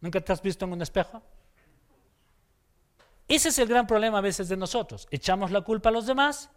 ¿Nunca 0.00 0.20
te 0.20 0.32
has 0.32 0.42
visto 0.42 0.64
en 0.64 0.72
un 0.72 0.82
espejo? 0.82 1.22
Ese 3.28 3.50
es 3.50 3.58
el 3.60 3.68
gran 3.68 3.86
problema 3.86 4.18
a 4.18 4.22
veces 4.22 4.48
de 4.48 4.56
nosotros. 4.56 5.06
Echamos 5.12 5.52
la 5.52 5.60
culpa 5.60 5.90
a 5.90 5.92
los 5.92 6.04
demás. 6.04 6.50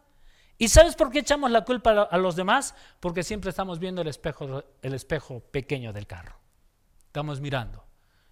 ¿Y 0.58 0.70
sabes 0.70 0.96
por 0.96 1.12
qué 1.12 1.20
echamos 1.20 1.52
la 1.52 1.64
culpa 1.64 2.02
a 2.02 2.18
los 2.18 2.36
demás? 2.36 2.74
Porque 3.00 3.22
siempre 3.22 3.52
estamos 3.52 3.78
viendo 3.78 4.02
el 4.02 4.08
espejo, 4.08 4.64
el 4.82 4.94
espejo 4.96 5.40
pequeño 5.40 5.94
del 5.94 6.08
carro. 6.08 6.36
Estamos 7.06 7.40
mirando. 7.42 7.83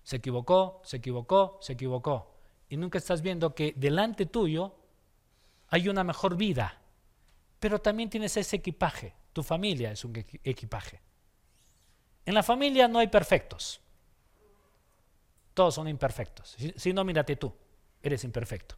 Se 0.04 0.18
equivocó, 0.18 0.82
se 0.84 0.98
equivocó, 0.98 1.60
se 1.62 1.74
equivocó. 1.74 2.34
Y 2.70 2.78
nunca 2.78 2.98
estás 2.98 3.22
viendo 3.22 3.54
que 3.54 3.74
delante 3.76 4.26
tuyo 4.26 4.76
hay 5.70 5.90
una 5.90 6.04
mejor 6.04 6.36
vida. 6.36 6.80
Pero 7.60 7.80
también 7.80 8.10
tienes 8.10 8.36
ese 8.38 8.58
equipaje. 8.58 9.14
Tu 9.34 9.44
familia 9.44 9.92
es 9.92 10.04
un 10.04 10.14
equipaje. 10.44 11.02
En 12.26 12.34
la 12.34 12.44
familia 12.44 12.88
no 12.88 13.00
hay 13.00 13.08
perfectos. 13.08 13.82
Todos 15.54 15.76
son 15.76 15.88
imperfectos. 15.88 16.56
Si, 16.76 16.94
no, 16.94 17.04
mírate 17.04 17.36
tú. 17.36 17.54
Eres 18.02 18.24
imperfecto. 18.24 18.76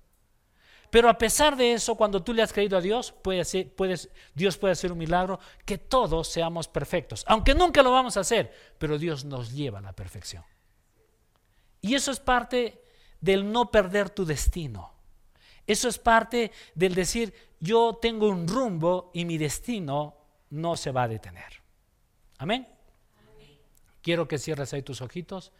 Pero 0.90 1.10
a 1.10 1.18
pesar 1.18 1.56
de 1.56 1.74
eso, 1.74 1.96
cuando 1.96 2.24
tú 2.24 2.34
le 2.34 2.44
has 2.44 2.54
creído 2.54 2.78
a 2.78 2.82
Dios, 2.82 3.12
puede 3.12 3.66
puedes, 3.76 4.10
Dios 4.36 4.58
puede 4.58 4.74
hacer 4.74 4.92
un 4.92 4.98
milagro 4.98 5.40
que 5.66 5.80
todos 5.80 6.28
seamos 6.28 6.68
perfectos. 6.68 7.24
Aunque 7.28 7.56
nunca 7.56 7.82
lo 7.82 7.92
vamos 7.92 8.16
a 8.18 8.20
hacer, 8.20 8.54
pero 8.78 9.00
Dios 9.00 9.26
nos 9.26 9.54
lleva 9.54 9.80
a 9.80 9.82
la 9.82 9.94
perfección. 9.94 10.44
Y 11.84 11.96
eso 11.96 12.12
es 12.12 12.20
parte 12.22 12.82
del 13.20 13.52
no 13.52 13.70
perder 13.70 14.10
tu 14.10 14.26
destino. 14.26 14.94
Eso 15.68 15.90
es 15.90 16.00
parte 16.00 16.52
del 16.74 16.96
decir, 16.96 17.34
yo 17.60 18.00
tengo 18.02 18.30
un 18.30 18.48
rumbo 18.48 19.12
y 19.14 19.26
mi 19.26 19.38
destino 19.38 20.16
no 20.50 20.78
se 20.78 20.92
va 20.92 21.04
a 21.04 21.08
detener. 21.10 21.62
Amén. 22.38 22.68
Quiero 24.02 24.28
que 24.30 24.38
cierres 24.38 24.74
ahí 24.74 24.82
tus 24.82 25.02
ojitos 25.02 25.52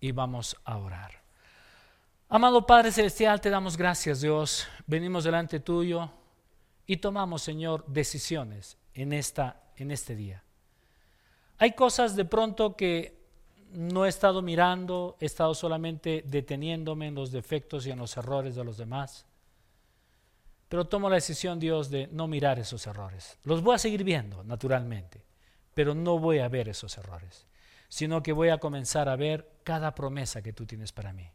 y 0.00 0.12
vamos 0.12 0.56
a 0.64 0.78
orar. 0.78 1.20
Amado 2.30 2.66
Padre 2.66 2.90
Celestial, 2.90 3.40
te 3.40 3.50
damos 3.50 3.76
gracias 3.76 4.22
Dios. 4.22 4.66
Venimos 4.86 5.24
delante 5.24 5.60
tuyo 5.60 6.10
y 6.86 6.96
tomamos, 6.96 7.42
Señor, 7.42 7.84
decisiones 7.86 8.78
en, 8.94 9.12
esta, 9.12 9.62
en 9.76 9.90
este 9.90 10.16
día. 10.16 10.42
Hay 11.58 11.72
cosas 11.72 12.16
de 12.16 12.24
pronto 12.24 12.76
que 12.76 13.19
no 13.72 14.06
he 14.06 14.08
estado 14.08 14.42
mirando, 14.42 15.16
he 15.20 15.26
estado 15.26 15.54
solamente 15.54 16.24
deteniéndome 16.26 17.08
en 17.08 17.14
los 17.14 17.30
defectos 17.30 17.86
y 17.86 17.90
en 17.90 17.98
los 17.98 18.16
errores 18.16 18.54
de 18.54 18.64
los 18.64 18.76
demás. 18.76 19.26
Pero 20.68 20.86
tomo 20.86 21.08
la 21.08 21.16
decisión, 21.16 21.58
Dios, 21.58 21.90
de 21.90 22.08
no 22.12 22.28
mirar 22.28 22.58
esos 22.58 22.86
errores. 22.86 23.38
Los 23.44 23.62
voy 23.62 23.74
a 23.74 23.78
seguir 23.78 24.04
viendo, 24.04 24.44
naturalmente, 24.44 25.24
pero 25.74 25.94
no 25.94 26.18
voy 26.18 26.38
a 26.38 26.48
ver 26.48 26.68
esos 26.68 26.96
errores, 26.98 27.46
sino 27.88 28.22
que 28.22 28.32
voy 28.32 28.50
a 28.50 28.58
comenzar 28.58 29.08
a 29.08 29.16
ver 29.16 29.48
cada 29.64 29.94
promesa 29.94 30.42
que 30.42 30.52
tú 30.52 30.66
tienes 30.66 30.92
para 30.92 31.12
mí. 31.12 31.28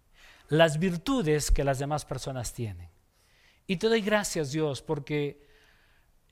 las 0.47 0.77
virtudes 0.77 1.49
que 1.49 1.63
las 1.63 1.79
demás 1.79 2.05
personas 2.05 2.53
tienen. 2.53 2.88
Y 3.65 3.77
te 3.77 3.88
doy 3.88 4.01
gracias 4.01 4.51
Dios 4.51 4.83
porque 4.83 5.43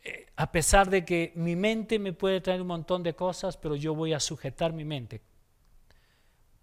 eh, 0.03 0.27
a 0.35 0.51
pesar 0.51 0.87
de 0.89 1.03
que 1.03 1.31
mi 1.35 1.55
mente 1.55 1.97
me 1.97 2.13
puede 2.13 2.39
traer 2.39 2.61
un 2.61 2.67
montón 2.67 3.01
de 3.01 3.15
cosas, 3.15 3.57
pero 3.57 3.75
yo 3.75 3.95
voy 3.95 4.13
a 4.13 4.19
sujetar 4.19 4.71
mi 4.71 4.85
mente 4.85 5.19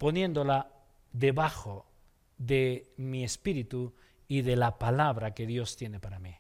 poniéndola 0.01 0.73
debajo 1.13 1.85
de 2.39 2.95
mi 2.97 3.23
espíritu 3.23 3.93
y 4.29 4.41
de 4.41 4.57
la 4.57 4.79
palabra 4.79 5.35
que 5.35 5.47
Dios 5.47 5.77
tiene 5.77 6.01
para 6.01 6.19
mí. 6.19 6.35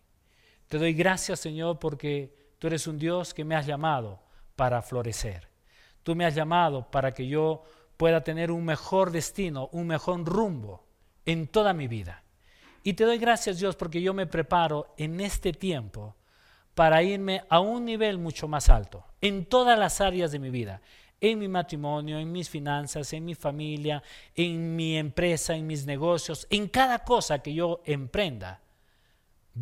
Te 0.66 0.78
doy 0.78 0.94
gracias 0.94 1.40
Señor 1.40 1.78
porque 1.78 2.34
tú 2.58 2.68
eres 2.68 2.86
un 2.86 2.98
Dios 2.98 3.34
que 3.34 3.44
me 3.44 3.54
has 3.54 3.66
llamado 3.66 4.22
para 4.56 4.80
florecer. 4.80 5.50
Tú 6.02 6.16
me 6.16 6.24
has 6.24 6.34
llamado 6.34 6.90
para 6.90 7.12
que 7.12 7.26
yo 7.26 7.62
pueda 7.98 8.24
tener 8.24 8.50
un 8.50 8.64
mejor 8.64 9.10
destino, 9.10 9.68
un 9.72 9.88
mejor 9.88 10.24
rumbo 10.24 10.86
en 11.26 11.46
toda 11.46 11.74
mi 11.74 11.86
vida. 11.86 12.22
Y 12.82 12.94
te 12.94 13.04
doy 13.04 13.18
gracias 13.18 13.58
Dios 13.58 13.76
porque 13.76 14.00
yo 14.00 14.14
me 14.14 14.26
preparo 14.26 14.94
en 14.96 15.20
este 15.20 15.52
tiempo 15.52 16.16
para 16.74 17.02
irme 17.02 17.44
a 17.50 17.60
un 17.60 17.84
nivel 17.84 18.16
mucho 18.16 18.48
más 18.48 18.70
alto, 18.70 19.04
en 19.20 19.44
todas 19.44 19.78
las 19.78 20.00
áreas 20.00 20.32
de 20.32 20.38
mi 20.38 20.48
vida, 20.48 20.80
en 21.20 21.38
mi 21.38 21.48
matrimonio, 21.48 22.18
en 22.18 22.32
mis 22.32 22.48
finanzas, 22.48 23.12
en 23.12 23.24
mi 23.24 23.34
familia, 23.34 24.02
en 24.34 24.74
mi 24.74 24.96
empresa, 24.96 25.54
en 25.54 25.66
mis 25.66 25.86
negocios, 25.86 26.46
en 26.50 26.68
cada 26.68 27.00
cosa 27.00 27.40
que 27.40 27.52
yo 27.52 27.82
emprenda, 27.84 28.60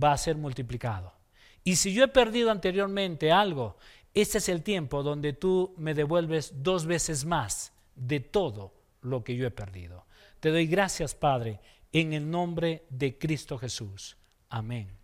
va 0.03 0.13
a 0.13 0.19
ser 0.19 0.37
multiplicado. 0.37 1.13
Y 1.65 1.77
si 1.77 1.93
yo 1.93 2.05
he 2.05 2.09
perdido 2.09 2.51
anteriormente 2.51 3.33
algo, 3.33 3.77
este 4.15 4.39
es 4.39 4.49
el 4.49 4.63
tiempo 4.63 5.03
donde 5.03 5.33
tú 5.33 5.75
me 5.77 5.95
devuelves 5.95 6.53
dos 6.63 6.87
veces 6.87 7.25
más 7.25 7.73
de 7.95 8.21
todo 8.21 8.73
lo 9.03 9.25
que 9.25 9.37
yo 9.37 9.47
he 9.47 9.51
perdido. 9.51 10.07
Te 10.41 10.51
doy 10.51 10.67
gracias, 10.67 11.15
Padre, 11.15 11.61
en 11.93 12.13
el 12.13 12.31
nombre 12.31 12.85
de 12.91 13.19
Cristo 13.19 13.59
Jesús. 13.59 14.17
Amén. 14.49 14.98